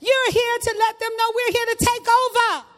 You're 0.00 0.32
here 0.32 0.56
to 0.62 0.74
let 0.78 0.98
them 1.00 1.10
know 1.18 1.32
we're 1.36 1.52
here 1.52 1.66
to 1.66 1.84
take 1.84 2.06
over. 2.08 2.69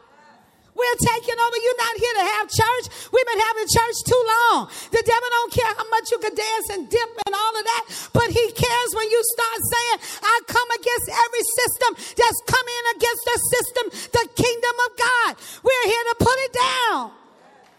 We're 0.72 1.00
taking 1.04 1.36
over. 1.36 1.56
You're 1.60 1.82
not 1.84 1.96
here 2.00 2.16
to 2.16 2.26
have 2.36 2.44
church. 2.48 2.84
We've 3.12 3.28
been 3.28 3.44
having 3.44 3.68
church 3.68 3.98
too 4.08 4.22
long. 4.24 4.72
The 4.88 5.04
devil 5.04 5.28
don't 5.28 5.52
care 5.52 5.72
how 5.76 5.86
much 5.92 6.08
you 6.08 6.18
can 6.18 6.34
dance 6.34 6.68
and 6.72 6.88
dip 6.88 7.10
and 7.28 7.34
all 7.36 7.54
of 7.54 7.64
that, 7.64 7.84
but 8.16 8.28
he 8.32 8.44
cares 8.56 8.90
when 8.96 9.08
you 9.12 9.20
start 9.36 9.58
saying, 9.68 9.96
I 10.24 10.34
come 10.48 10.70
against 10.72 11.06
every 11.12 11.44
system 11.44 11.90
that's 12.16 12.40
coming 12.48 12.82
against 12.96 13.22
the 13.28 13.38
system, 13.52 13.84
the 14.16 14.24
kingdom 14.32 14.76
of 14.88 14.90
God. 14.96 15.30
We're 15.60 15.86
here 15.92 16.04
to 16.08 16.16
put 16.18 16.38
it 16.40 16.52
down. 16.56 17.12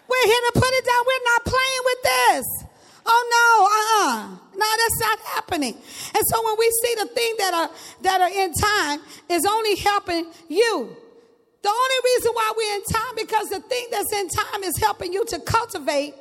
We're 0.06 0.27
here 0.29 0.43
to 0.53 0.53
put 0.53 0.69
it 0.69 0.86
down. 0.86 1.01
We're 1.01 1.27
not 1.34 1.41
playing 1.49 1.84
with 1.89 2.01
this. 2.06 2.45
Oh 3.06 3.23
no, 3.36 3.47
uh-uh. 3.67 4.43
No, 4.56 4.67
that's 4.77 4.99
not 5.01 5.19
happening. 5.34 5.75
And 6.13 6.23
so 6.27 6.45
when 6.45 6.56
we 6.60 6.69
see 6.84 6.93
the 6.95 7.08
thing 7.08 7.36
that 7.39 7.53
are 7.53 7.69
that 8.03 8.21
are 8.21 8.29
in 8.29 8.53
time 8.53 9.01
is 9.29 9.45
only 9.45 9.75
helping 9.75 10.27
you. 10.47 10.95
The 11.63 11.69
only 11.69 11.99
reason 12.04 12.32
why 12.34 12.54
we're 12.58 12.76
in 12.76 12.84
time 12.84 13.15
because 13.15 13.47
the 13.47 13.62
thing 13.62 13.88
that's 13.89 14.12
in 14.12 14.28
time 14.28 14.63
is 14.63 14.78
helping 14.78 15.13
you 15.13 15.23
to 15.26 15.39
cultivate, 15.39 16.13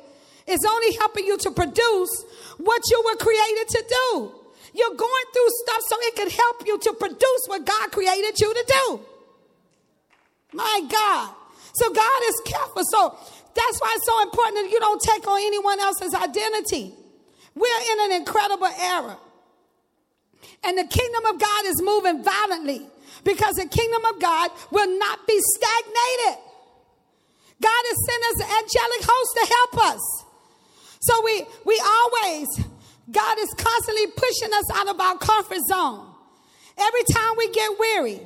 is 0.47 0.65
only 0.65 0.95
helping 0.95 1.25
you 1.25 1.37
to 1.37 1.51
produce 1.51 2.25
what 2.57 2.81
you 2.89 3.03
were 3.05 3.17
created 3.17 3.67
to 3.67 3.83
do. 3.87 4.31
You're 4.73 4.95
going 4.95 5.25
through 5.33 5.49
stuff 5.67 5.81
so 5.87 5.95
it 5.99 6.15
can 6.15 6.29
help 6.29 6.63
you 6.65 6.79
to 6.79 6.93
produce 6.93 7.43
what 7.47 7.65
God 7.65 7.91
created 7.91 8.39
you 8.39 8.53
to 8.53 8.65
do. 8.67 8.99
My 10.53 10.81
God. 10.89 11.35
So 11.73 11.91
God 11.91 12.21
is 12.27 12.41
careful. 12.45 12.83
So 12.85 13.17
that's 13.53 13.81
why 13.81 13.93
it's 13.95 14.05
so 14.05 14.21
important 14.23 14.65
that 14.65 14.71
you 14.71 14.79
don't 14.79 15.01
take 15.01 15.27
on 15.27 15.39
anyone 15.39 15.79
else's 15.79 16.13
identity. 16.13 16.93
We're 17.53 17.81
in 17.91 18.11
an 18.11 18.17
incredible 18.17 18.67
era. 18.67 19.17
And 20.63 20.77
the 20.77 20.85
kingdom 20.85 21.25
of 21.25 21.39
God 21.39 21.65
is 21.65 21.81
moving 21.81 22.23
violently 22.23 22.87
because 23.23 23.55
the 23.55 23.67
kingdom 23.67 24.03
of 24.05 24.21
God 24.21 24.51
will 24.71 24.99
not 24.99 25.25
be 25.27 25.39
stagnated. 25.55 26.43
God 27.61 27.83
has 27.87 27.97
sent 28.03 28.23
us 28.27 28.37
an 28.43 28.49
angelic 28.59 29.01
hosts 29.07 29.33
to 29.39 29.43
help 29.47 29.73
us. 29.95 30.03
So 31.01 31.13
we 31.23 31.45
we 31.65 31.75
always 31.79 32.47
God 33.11 33.37
is 33.39 33.51
constantly 33.57 34.07
pushing 34.15 34.53
us 34.53 34.67
out 34.75 34.87
of 34.87 34.99
our 34.99 35.17
comfort 35.17 35.63
zone. 35.67 36.07
Every 36.77 37.03
time 37.11 37.35
we 37.37 37.51
get 37.51 37.79
weary, 37.79 38.19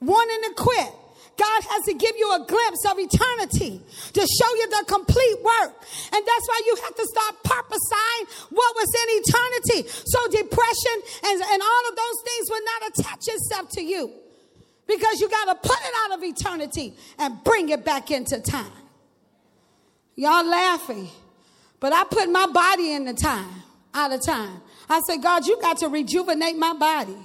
wanting 0.00 0.42
to 0.50 0.52
quit, 0.54 0.92
God 1.38 1.60
has 1.66 1.82
to 1.90 1.94
give 1.94 2.14
you 2.18 2.30
a 2.30 2.46
glimpse 2.46 2.84
of 2.86 2.98
eternity 2.98 3.82
to 4.14 4.22
show 4.22 4.50
you 4.54 4.66
the 4.70 4.84
complete 4.86 5.38
work. 5.42 5.74
And 6.14 6.20
that's 6.22 6.46
why 6.46 6.60
you 6.66 6.74
have 6.82 6.94
to 6.94 7.06
start 7.06 7.42
prophesying 7.42 8.24
what 8.50 8.70
was 8.78 8.90
in 8.94 9.08
eternity. 9.18 9.80
So 10.06 10.18
depression 10.30 10.96
and, 11.26 11.36
and 11.42 11.60
all 11.62 11.84
of 11.90 11.94
those 11.96 12.18
things 12.22 12.44
will 12.50 12.66
not 12.66 12.80
attach 12.90 13.24
itself 13.26 13.70
to 13.78 13.82
you 13.82 14.23
because 14.86 15.20
you 15.20 15.28
got 15.28 15.46
to 15.46 15.68
put 15.68 15.78
it 15.78 15.92
out 16.04 16.18
of 16.18 16.24
eternity 16.24 16.94
and 17.18 17.42
bring 17.44 17.68
it 17.70 17.84
back 17.84 18.10
into 18.10 18.40
time. 18.40 18.70
Y'all 20.16 20.46
laughing, 20.46 21.08
but 21.80 21.92
I 21.92 22.04
put 22.04 22.30
my 22.30 22.46
body 22.46 22.92
in 22.92 23.04
the 23.04 23.14
time, 23.14 23.62
out 23.92 24.12
of 24.12 24.24
time. 24.24 24.60
I 24.88 25.00
said, 25.00 25.22
God, 25.22 25.46
you 25.46 25.60
got 25.60 25.78
to 25.78 25.88
rejuvenate 25.88 26.56
my 26.56 26.74
body. 26.74 27.16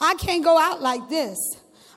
I 0.00 0.14
can't 0.14 0.42
go 0.42 0.58
out 0.58 0.80
like 0.80 1.08
this. 1.08 1.38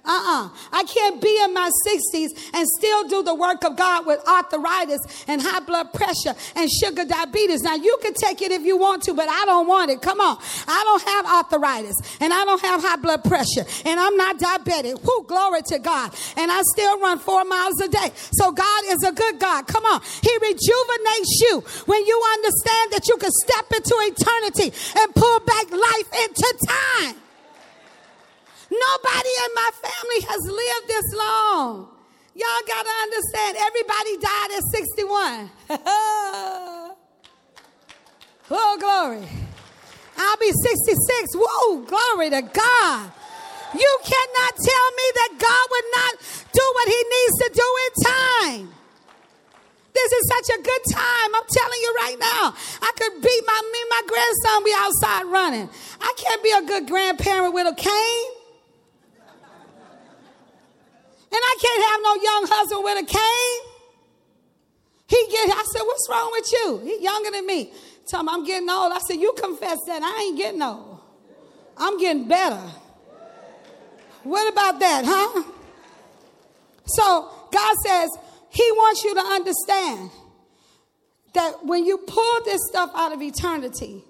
Uh-uh. 0.03 0.49
I 0.71 0.83
can't 0.83 1.21
be 1.21 1.39
in 1.43 1.53
my 1.53 1.69
60s 1.87 2.29
and 2.53 2.67
still 2.67 3.07
do 3.07 3.21
the 3.21 3.35
work 3.35 3.63
of 3.63 3.77
God 3.77 4.07
with 4.07 4.19
arthritis 4.27 4.99
and 5.27 5.39
high 5.39 5.59
blood 5.59 5.93
pressure 5.93 6.33
and 6.55 6.69
sugar 6.71 7.05
diabetes. 7.05 7.61
Now 7.61 7.75
you 7.75 7.97
can 8.01 8.15
take 8.15 8.41
it 8.41 8.51
if 8.51 8.63
you 8.63 8.77
want 8.77 9.03
to, 9.03 9.13
but 9.13 9.29
I 9.29 9.45
don't 9.45 9.67
want 9.67 9.91
it. 9.91 10.01
Come 10.01 10.19
on. 10.19 10.37
I 10.67 10.81
don't 10.85 11.03
have 11.03 11.25
arthritis 11.25 11.95
and 12.19 12.33
I 12.33 12.43
don't 12.45 12.61
have 12.61 12.81
high 12.81 12.95
blood 12.95 13.23
pressure 13.23 13.63
and 13.85 13.99
I'm 13.99 14.17
not 14.17 14.39
diabetic. 14.39 15.03
Whoo, 15.03 15.23
glory 15.27 15.61
to 15.67 15.77
God. 15.77 16.15
And 16.35 16.51
I 16.51 16.61
still 16.73 16.99
run 16.99 17.19
four 17.19 17.45
miles 17.45 17.79
a 17.81 17.87
day. 17.87 18.09
So 18.33 18.51
God 18.51 18.83
is 18.87 19.03
a 19.03 19.11
good 19.11 19.39
God. 19.39 19.67
Come 19.67 19.85
on. 19.85 20.01
He 20.01 20.33
rejuvenates 20.41 21.41
you 21.41 21.63
when 21.85 22.03
you 22.07 22.21
understand 22.33 22.91
that 22.93 23.07
you 23.07 23.17
can 23.17 23.31
step 23.31 23.65
into 23.71 23.95
eternity 24.01 24.73
and 24.97 25.13
pull 25.13 25.39
back 25.41 25.69
life 25.69 26.09
into 26.25 26.55
time. 26.67 27.15
Nobody 28.71 29.33
in 29.35 29.51
my 29.53 29.69
family 29.83 30.21
has 30.31 30.41
lived 30.47 30.87
this 30.87 31.13
long. 31.13 31.91
Y'all 32.33 32.63
got 32.65 32.85
to 32.87 32.95
understand, 33.03 33.57
everybody 33.59 34.15
died 34.15 34.51
at 34.55 34.63
61. 34.71 35.51
oh, 38.49 38.77
glory. 38.79 39.27
I'll 40.15 40.37
be 40.37 40.51
66. 40.55 41.35
Whoa, 41.35 41.83
glory 41.83 42.29
to 42.29 42.41
God. 42.41 43.11
You 43.75 43.91
cannot 44.03 44.53
tell 44.55 44.87
me 44.95 45.07
that 45.19 45.31
God 45.35 45.63
would 45.71 45.89
not 45.91 46.13
do 46.53 46.63
what 46.75 46.87
he 46.87 46.95
needs 46.95 47.35
to 47.43 47.49
do 47.51 47.67
in 47.83 47.91
time. 48.07 48.73
This 49.93 50.11
is 50.13 50.31
such 50.31 50.55
a 50.55 50.61
good 50.63 50.81
time. 50.93 51.35
I'm 51.35 51.47
telling 51.51 51.79
you 51.81 51.95
right 51.99 52.17
now. 52.19 52.55
I 52.81 52.91
could 52.95 53.21
beat 53.21 53.43
my 53.45 53.61
me 53.73 53.79
my 53.89 54.01
grandson 54.07 54.63
be 54.63 54.73
outside 54.79 55.25
running. 55.25 55.69
I 55.99 56.13
can't 56.17 56.41
be 56.41 56.51
a 56.51 56.61
good 56.61 56.87
grandparent 56.87 57.53
with 57.53 57.67
a 57.67 57.75
cane. 57.75 58.40
And 61.31 61.39
I 61.39 61.55
can't 61.61 61.83
have 61.83 61.99
no 62.03 62.13
young 62.21 62.47
husband 62.49 62.83
with 62.83 63.03
a 63.03 63.07
cane. 63.07 63.71
He 65.07 65.27
get, 65.31 65.49
I 65.55 65.63
said, 65.73 65.81
what's 65.83 66.07
wrong 66.09 66.29
with 66.33 66.51
you? 66.51 66.77
He 66.83 67.03
younger 67.03 67.31
than 67.31 67.45
me. 67.45 67.71
Tell 68.07 68.19
him 68.21 68.29
I'm 68.29 68.45
getting 68.45 68.69
old. 68.69 68.91
I 68.91 68.99
said, 68.99 69.15
you 69.15 69.33
confess 69.37 69.77
that. 69.87 70.01
I 70.03 70.23
ain't 70.23 70.37
getting 70.37 70.61
old. 70.61 70.99
I'm 71.77 71.97
getting 71.97 72.27
better. 72.27 72.61
What 74.23 74.51
about 74.51 74.79
that, 74.79 75.03
huh? 75.05 75.43
So 76.85 77.29
God 77.51 77.75
says 77.85 78.09
He 78.49 78.63
wants 78.71 79.03
you 79.03 79.15
to 79.15 79.21
understand 79.21 80.11
that 81.33 81.65
when 81.65 81.85
you 81.85 81.97
pull 81.97 82.43
this 82.43 82.59
stuff 82.69 82.91
out 82.93 83.13
of 83.13 83.21
eternity 83.21 84.03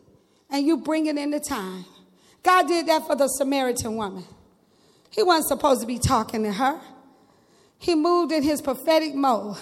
and 0.50 0.66
you 0.66 0.78
bring 0.78 1.06
it 1.06 1.18
into 1.18 1.40
time, 1.40 1.86
God 2.44 2.68
did 2.68 2.88
that 2.88 3.06
for 3.06 3.16
the 3.16 3.28
Samaritan 3.28 3.96
woman. 3.96 4.26
He 5.12 5.24
wasn't 5.24 5.48
supposed 5.48 5.82
to 5.82 5.88
be 5.88 6.00
talking 6.00 6.44
to 6.44 6.52
her 6.52 6.82
he 7.82 7.96
moved 7.96 8.32
in 8.32 8.44
his 8.44 8.62
prophetic 8.62 9.16
mode. 9.16 9.58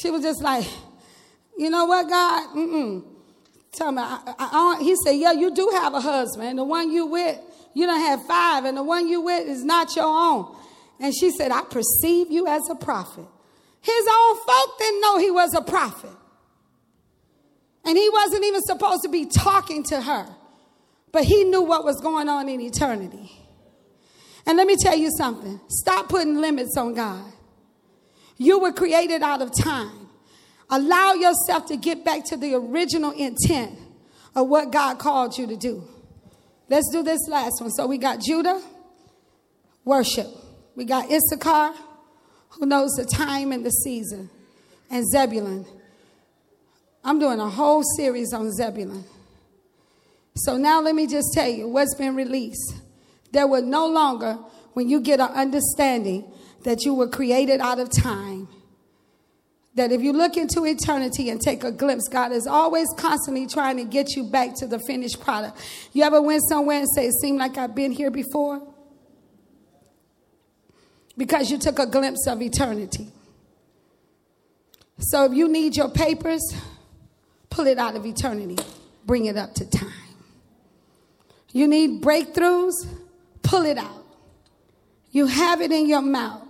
She 0.00 0.08
was 0.08 0.22
just 0.22 0.40
like, 0.40 0.64
you 1.58 1.68
know 1.68 1.84
what, 1.84 2.08
God? 2.08 2.54
Mm-mm. 2.54 3.04
Tell 3.72 3.90
me, 3.90 4.00
I, 4.00 4.20
I, 4.38 4.76
I, 4.78 4.82
he 4.84 4.94
said, 5.04 5.12
yeah, 5.12 5.32
you 5.32 5.52
do 5.52 5.68
have 5.74 5.94
a 5.94 6.00
husband. 6.00 6.60
The 6.60 6.64
one 6.64 6.92
you 6.92 7.06
with, 7.06 7.36
you 7.74 7.86
don't 7.86 7.98
have 7.98 8.24
five. 8.24 8.64
And 8.66 8.76
the 8.76 8.84
one 8.84 9.08
you 9.08 9.20
with 9.20 9.48
is 9.48 9.64
not 9.64 9.96
your 9.96 10.06
own. 10.06 10.54
And 11.00 11.12
she 11.12 11.32
said, 11.32 11.50
I 11.50 11.62
perceive 11.62 12.30
you 12.30 12.46
as 12.46 12.62
a 12.70 12.76
prophet. 12.76 13.26
His 13.80 14.06
own 14.08 14.36
folk 14.36 14.78
didn't 14.78 15.00
know 15.00 15.18
he 15.18 15.32
was 15.32 15.54
a 15.54 15.62
prophet. 15.62 16.10
And 17.84 17.98
he 17.98 18.08
wasn't 18.10 18.44
even 18.44 18.62
supposed 18.62 19.02
to 19.02 19.08
be 19.08 19.26
talking 19.26 19.82
to 19.86 20.00
her. 20.00 20.24
But 21.10 21.24
he 21.24 21.42
knew 21.42 21.62
what 21.62 21.84
was 21.84 22.00
going 22.00 22.28
on 22.28 22.48
in 22.48 22.60
eternity. 22.60 23.32
And 24.48 24.56
let 24.56 24.66
me 24.66 24.76
tell 24.76 24.96
you 24.96 25.10
something 25.16 25.60
stop 25.68 26.08
putting 26.08 26.40
limits 26.40 26.76
on 26.78 26.94
God. 26.94 27.22
You 28.38 28.58
were 28.58 28.72
created 28.72 29.22
out 29.22 29.42
of 29.42 29.52
time. 29.54 30.08
Allow 30.70 31.12
yourself 31.12 31.66
to 31.66 31.76
get 31.76 32.02
back 32.02 32.24
to 32.26 32.36
the 32.36 32.54
original 32.54 33.10
intent 33.10 33.78
of 34.34 34.48
what 34.48 34.72
God 34.72 34.98
called 34.98 35.36
you 35.36 35.46
to 35.48 35.56
do. 35.56 35.86
Let's 36.70 36.88
do 36.90 37.02
this 37.02 37.20
last 37.28 37.60
one. 37.60 37.70
So 37.70 37.86
we 37.86 37.98
got 37.98 38.20
Judah, 38.20 38.62
worship. 39.84 40.28
We 40.74 40.84
got 40.84 41.10
Issachar, 41.10 41.74
who 42.50 42.66
knows 42.66 42.92
the 42.92 43.04
time 43.04 43.52
and 43.52 43.66
the 43.66 43.70
season, 43.70 44.30
and 44.90 45.04
Zebulun. 45.10 45.66
I'm 47.04 47.18
doing 47.18 47.40
a 47.40 47.50
whole 47.50 47.82
series 47.96 48.32
on 48.32 48.50
Zebulun. 48.52 49.04
So 50.36 50.56
now 50.56 50.80
let 50.80 50.94
me 50.94 51.06
just 51.06 51.32
tell 51.34 51.48
you 51.48 51.68
what's 51.68 51.94
been 51.96 52.14
released. 52.14 52.74
There 53.32 53.46
will 53.46 53.62
no 53.62 53.86
longer, 53.86 54.38
when 54.72 54.88
you 54.88 55.00
get 55.00 55.20
an 55.20 55.30
understanding 55.30 56.30
that 56.64 56.84
you 56.84 56.94
were 56.94 57.08
created 57.08 57.60
out 57.60 57.78
of 57.78 57.90
time, 57.90 58.48
that 59.74 59.92
if 59.92 60.02
you 60.02 60.12
look 60.12 60.36
into 60.36 60.64
eternity 60.64 61.30
and 61.30 61.40
take 61.40 61.64
a 61.64 61.70
glimpse, 61.70 62.08
God 62.08 62.32
is 62.32 62.46
always 62.46 62.88
constantly 62.96 63.46
trying 63.46 63.76
to 63.76 63.84
get 63.84 64.16
you 64.16 64.24
back 64.24 64.54
to 64.56 64.66
the 64.66 64.78
finished 64.80 65.20
product. 65.20 65.58
You 65.92 66.02
ever 66.02 66.20
went 66.20 66.42
somewhere 66.48 66.78
and 66.78 66.88
say, 66.94 67.06
It 67.06 67.14
seemed 67.20 67.38
like 67.38 67.56
I've 67.56 67.74
been 67.74 67.92
here 67.92 68.10
before? 68.10 68.60
Because 71.16 71.50
you 71.50 71.58
took 71.58 71.78
a 71.78 71.86
glimpse 71.86 72.26
of 72.26 72.42
eternity. 72.42 73.08
So 74.98 75.24
if 75.24 75.32
you 75.32 75.48
need 75.48 75.76
your 75.76 75.90
papers, 75.90 76.42
pull 77.50 77.66
it 77.66 77.78
out 77.78 77.94
of 77.96 78.04
eternity, 78.04 78.56
bring 79.06 79.26
it 79.26 79.36
up 79.36 79.54
to 79.54 79.68
time. 79.68 79.92
You 81.52 81.66
need 81.66 82.02
breakthroughs, 82.02 82.74
pull 83.48 83.64
it 83.64 83.78
out. 83.78 84.04
You 85.10 85.26
have 85.26 85.62
it 85.62 85.72
in 85.72 85.88
your 85.88 86.02
mouth. 86.02 86.46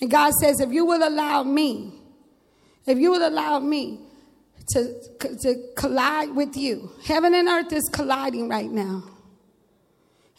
And 0.00 0.10
God 0.10 0.32
says, 0.40 0.60
if 0.60 0.72
you 0.72 0.86
will 0.86 1.06
allow 1.06 1.42
me, 1.42 1.92
if 2.86 2.98
you 2.98 3.10
will 3.10 3.28
allow 3.28 3.58
me 3.58 4.00
to, 4.70 4.94
to 5.42 5.54
collide 5.76 6.34
with 6.34 6.56
you, 6.56 6.90
heaven 7.04 7.34
and 7.34 7.46
earth 7.46 7.72
is 7.72 7.88
colliding 7.92 8.48
right 8.48 8.70
now. 8.70 9.04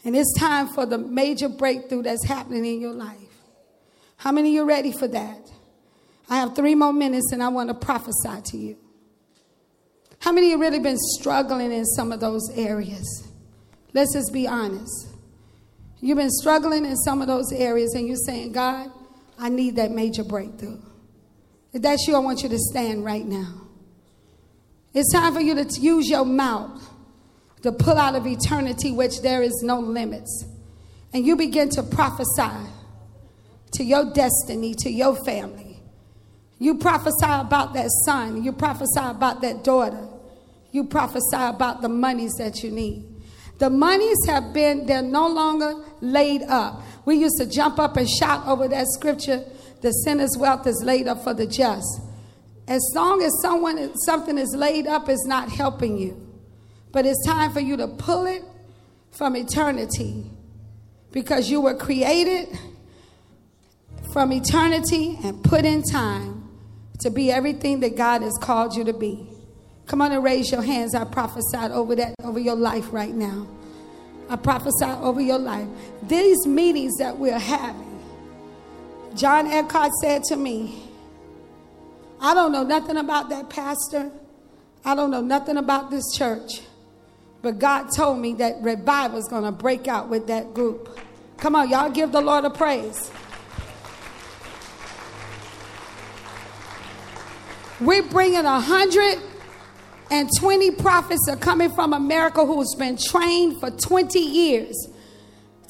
And 0.04 0.16
it's 0.16 0.34
time 0.38 0.68
for 0.68 0.86
the 0.86 0.98
major 0.98 1.48
breakthrough 1.48 2.02
that's 2.02 2.24
happening 2.24 2.64
in 2.64 2.80
your 2.80 2.94
life. 2.94 3.18
How 4.16 4.32
many 4.32 4.48
of 4.48 4.54
you 4.54 4.64
ready 4.64 4.92
for 4.92 5.06
that? 5.08 5.50
I 6.28 6.38
have 6.38 6.56
three 6.56 6.74
more 6.74 6.92
minutes 6.92 7.32
and 7.32 7.42
I 7.42 7.48
want 7.48 7.68
to 7.68 7.74
prophesy 7.74 8.40
to 8.42 8.56
you. 8.56 8.76
How 10.18 10.32
many 10.32 10.48
of 10.48 10.58
you 10.58 10.60
really 10.60 10.78
been 10.80 10.98
struggling 10.98 11.70
in 11.70 11.84
some 11.84 12.12
of 12.12 12.20
those 12.20 12.50
areas? 12.56 13.28
Let's 13.92 14.14
just 14.14 14.32
be 14.32 14.46
honest. 14.46 15.09
You've 16.00 16.18
been 16.18 16.30
struggling 16.30 16.86
in 16.86 16.96
some 16.96 17.20
of 17.20 17.28
those 17.28 17.52
areas 17.52 17.94
and 17.94 18.06
you're 18.06 18.16
saying, 18.16 18.52
God, 18.52 18.90
I 19.38 19.48
need 19.48 19.76
that 19.76 19.90
major 19.90 20.24
breakthrough. 20.24 20.80
If 21.72 21.82
that's 21.82 22.06
you, 22.06 22.16
I 22.16 22.18
want 22.18 22.42
you 22.42 22.48
to 22.48 22.58
stand 22.58 23.04
right 23.04 23.24
now. 23.24 23.54
It's 24.92 25.12
time 25.12 25.34
for 25.34 25.40
you 25.40 25.54
to 25.54 25.80
use 25.80 26.08
your 26.08 26.24
mouth 26.24 26.82
to 27.62 27.70
pull 27.70 27.98
out 27.98 28.14
of 28.14 28.26
eternity, 28.26 28.92
which 28.92 29.20
there 29.20 29.42
is 29.42 29.62
no 29.62 29.78
limits. 29.78 30.46
And 31.12 31.24
you 31.24 31.36
begin 31.36 31.68
to 31.70 31.82
prophesy 31.82 32.68
to 33.72 33.84
your 33.84 34.12
destiny, 34.12 34.74
to 34.78 34.90
your 34.90 35.22
family. 35.24 35.80
You 36.58 36.76
prophesy 36.76 37.24
about 37.24 37.74
that 37.74 37.88
son. 38.04 38.42
You 38.42 38.52
prophesy 38.52 39.00
about 39.00 39.42
that 39.42 39.64
daughter. 39.64 40.08
You 40.72 40.84
prophesy 40.84 41.20
about 41.34 41.82
the 41.82 41.88
monies 41.88 42.32
that 42.38 42.62
you 42.62 42.70
need. 42.70 43.09
The 43.60 43.68
monies 43.68 44.16
have 44.26 44.54
been, 44.54 44.86
they're 44.86 45.02
no 45.02 45.28
longer 45.28 45.74
laid 46.00 46.42
up. 46.44 46.82
We 47.04 47.16
used 47.16 47.36
to 47.40 47.46
jump 47.46 47.78
up 47.78 47.98
and 47.98 48.08
shout 48.08 48.46
over 48.46 48.66
that 48.66 48.86
scripture 48.88 49.44
the 49.82 49.92
sinner's 49.92 50.36
wealth 50.38 50.66
is 50.66 50.82
laid 50.82 51.06
up 51.06 51.22
for 51.22 51.34
the 51.34 51.46
just. 51.46 52.00
As 52.66 52.80
long 52.94 53.22
as 53.22 53.32
someone 53.42 53.94
something 53.98 54.38
is 54.38 54.54
laid 54.56 54.86
up, 54.86 55.10
it's 55.10 55.26
not 55.26 55.50
helping 55.50 55.98
you. 55.98 56.26
But 56.90 57.04
it's 57.04 57.22
time 57.26 57.52
for 57.52 57.60
you 57.60 57.76
to 57.76 57.88
pull 57.88 58.26
it 58.26 58.42
from 59.10 59.36
eternity 59.36 60.24
because 61.12 61.50
you 61.50 61.60
were 61.60 61.74
created 61.74 62.48
from 64.14 64.32
eternity 64.32 65.18
and 65.22 65.42
put 65.44 65.66
in 65.66 65.82
time 65.82 66.48
to 67.00 67.10
be 67.10 67.30
everything 67.30 67.80
that 67.80 67.94
God 67.94 68.22
has 68.22 68.38
called 68.40 68.74
you 68.74 68.84
to 68.84 68.94
be. 68.94 69.28
Come 69.90 70.02
on 70.02 70.12
and 70.12 70.22
raise 70.22 70.52
your 70.52 70.62
hands. 70.62 70.94
I 70.94 71.02
prophesied 71.02 71.72
over 71.72 71.96
that 71.96 72.14
over 72.22 72.38
your 72.38 72.54
life 72.54 72.92
right 72.92 73.12
now. 73.12 73.48
I 74.28 74.36
prophesy 74.36 74.84
over 74.84 75.20
your 75.20 75.40
life. 75.40 75.66
These 76.04 76.46
meetings 76.46 76.96
that 76.98 77.18
we're 77.18 77.36
having, 77.36 78.00
John 79.16 79.48
Eckhardt 79.48 79.90
said 80.00 80.22
to 80.28 80.36
me, 80.36 80.88
I 82.20 82.34
don't 82.34 82.52
know 82.52 82.62
nothing 82.62 82.98
about 82.98 83.30
that 83.30 83.50
pastor. 83.50 84.12
I 84.84 84.94
don't 84.94 85.10
know 85.10 85.22
nothing 85.22 85.56
about 85.56 85.90
this 85.90 86.04
church. 86.16 86.60
But 87.42 87.58
God 87.58 87.88
told 87.88 88.20
me 88.20 88.34
that 88.34 88.62
revival 88.62 89.18
is 89.18 89.26
going 89.26 89.42
to 89.42 89.50
break 89.50 89.88
out 89.88 90.08
with 90.08 90.28
that 90.28 90.54
group. 90.54 91.00
Come 91.38 91.56
on, 91.56 91.68
y'all 91.68 91.90
give 91.90 92.12
the 92.12 92.20
Lord 92.20 92.44
a 92.44 92.50
praise. 92.50 93.10
We're 97.80 98.04
bringing 98.04 98.44
a 98.44 98.60
hundred 98.60 99.29
and 100.10 100.28
20 100.38 100.72
prophets 100.72 101.28
are 101.28 101.36
coming 101.36 101.72
from 101.74 101.92
America 101.92 102.44
who's 102.44 102.74
been 102.78 102.96
trained 102.96 103.60
for 103.60 103.70
20 103.70 104.18
years 104.18 104.88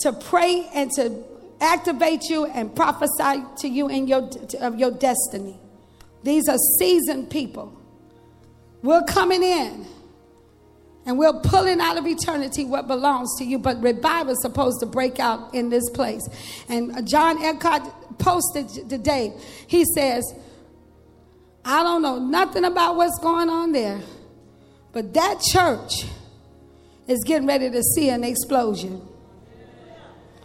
to 0.00 0.12
pray 0.12 0.68
and 0.74 0.90
to 0.92 1.22
activate 1.60 2.24
you 2.30 2.46
and 2.46 2.74
prophesy 2.74 3.44
to 3.58 3.68
you 3.68 3.88
in 3.88 4.08
your 4.08 4.30
of 4.60 4.78
your 4.78 4.90
destiny. 4.90 5.58
These 6.22 6.48
are 6.48 6.56
seasoned 6.78 7.30
people. 7.30 7.76
We're 8.82 9.02
coming 9.02 9.42
in 9.42 9.86
and 11.06 11.18
we're 11.18 11.38
pulling 11.40 11.80
out 11.80 11.98
of 11.98 12.06
eternity 12.06 12.64
what 12.64 12.86
belongs 12.86 13.36
to 13.38 13.44
you. 13.44 13.58
But 13.58 13.82
revival 13.82 14.32
is 14.32 14.42
supposed 14.42 14.80
to 14.80 14.86
break 14.86 15.18
out 15.18 15.54
in 15.54 15.68
this 15.68 15.88
place. 15.90 16.26
And 16.68 17.06
John 17.06 17.42
Eckhardt 17.42 18.18
posted 18.18 18.88
today, 18.88 19.32
he 19.66 19.84
says, 19.94 20.24
I 21.64 21.82
don't 21.82 22.02
know 22.02 22.18
nothing 22.18 22.64
about 22.64 22.96
what's 22.96 23.18
going 23.20 23.50
on 23.50 23.72
there, 23.72 24.00
but 24.92 25.14
that 25.14 25.40
church 25.40 26.04
is 27.06 27.22
getting 27.24 27.46
ready 27.46 27.70
to 27.70 27.82
see 27.82 28.08
an 28.08 28.24
explosion. 28.24 29.06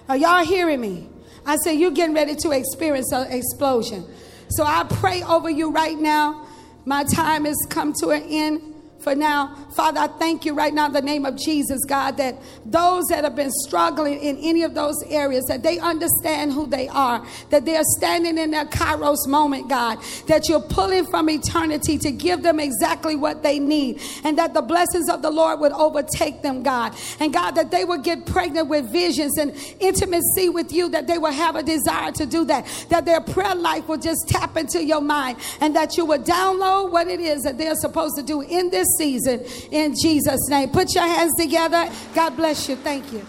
Are 0.08 0.18
y'all 0.18 0.46
hearing 0.46 0.82
me? 0.82 1.10
I 1.46 1.58
said, 1.58 1.72
You're 1.74 1.92
getting 1.92 2.16
ready 2.16 2.36
to 2.36 2.52
experience 2.52 3.12
an 3.12 3.32
explosion. 3.32 4.06
So 4.50 4.64
I 4.64 4.84
pray 4.84 5.24
over 5.24 5.50
you 5.50 5.72
right 5.72 5.98
now. 5.98 6.48
My 6.86 7.04
time 7.04 7.46
has 7.46 7.58
come 7.70 7.94
to 8.02 8.10
an 8.10 8.24
end 8.24 8.75
for 9.06 9.16
now. 9.16 9.56
Father, 9.76 10.00
I 10.00 10.08
thank 10.08 10.46
you 10.46 10.56
right 10.56 10.74
now 10.74 10.88
in 10.88 10.94
the 10.94 11.02
name 11.02 11.26
of 11.26 11.38
Jesus, 11.38 11.86
God, 11.86 12.18
that 12.18 12.42
those 12.66 13.06
that 13.10 13.24
have 13.24 13.36
been 13.36 13.52
struggling 13.52 14.20
in 14.20 14.36
any 14.40 14.64
of 14.64 14.74
those 14.74 14.96
areas, 15.10 15.46
that 15.46 15.62
they 15.62 15.78
understand 15.78 16.52
who 16.52 16.66
they 16.66 16.88
are, 16.88 17.24
that 17.52 17.66
they 17.66 17.78
are 17.78 17.84
standing 17.98 18.40
in 18.40 18.50
their 18.50 18.66
kairos 18.66 19.28
moment, 19.28 19.70
God, 19.70 20.00
that 20.26 20.50
you're 20.50 20.60
pulling 20.60 21.06
from 21.06 21.30
eternity 21.30 22.00
to 22.00 22.12
give 22.12 22.42
them 22.42 22.60
exactly 22.60 23.16
what 23.16 23.44
they 23.44 23.60
need, 23.60 24.02
and 24.24 24.40
that 24.40 24.56
the 24.56 24.64
blessings 24.64 25.08
of 25.08 25.22
the 25.22 25.30
Lord 25.30 25.60
would 25.60 25.72
overtake 25.74 26.42
them, 26.42 26.64
God. 26.64 26.96
And 27.20 27.32
God, 27.32 27.52
that 27.52 27.70
they 27.70 27.86
would 27.86 28.04
get 28.04 28.26
pregnant 28.26 28.70
with 28.70 28.90
visions 28.90 29.38
and 29.38 29.56
intimacy 29.80 30.50
with 30.50 30.72
you, 30.72 30.90
that 30.90 31.06
they 31.06 31.20
will 31.20 31.32
have 31.32 31.56
a 31.56 31.62
desire 31.62 32.12
to 32.14 32.26
do 32.26 32.44
that, 32.46 32.66
that 32.90 33.06
their 33.06 33.22
prayer 33.22 33.54
life 33.54 33.88
will 33.88 34.00
just 34.00 34.28
tap 34.30 34.58
into 34.58 34.84
your 34.84 35.02
mind, 35.02 35.38
and 35.62 35.76
that 35.76 35.96
you 35.96 36.06
would 36.06 36.26
download 36.26 36.92
what 36.92 37.08
it 37.08 37.20
is 37.20 37.44
that 37.44 37.60
they're 37.60 37.76
supposed 37.76 38.16
to 38.16 38.24
do 38.24 38.42
in 38.42 38.72
this 38.72 38.88
season 38.98 39.44
in 39.72 39.94
Jesus' 40.02 40.50
name. 40.50 40.70
Put 40.70 40.94
your 40.94 41.06
hands 41.06 41.34
together. 41.40 41.90
God 42.14 42.36
bless 42.36 42.70
you. 42.70 42.76
Thank 42.76 43.12
you. 43.14 43.26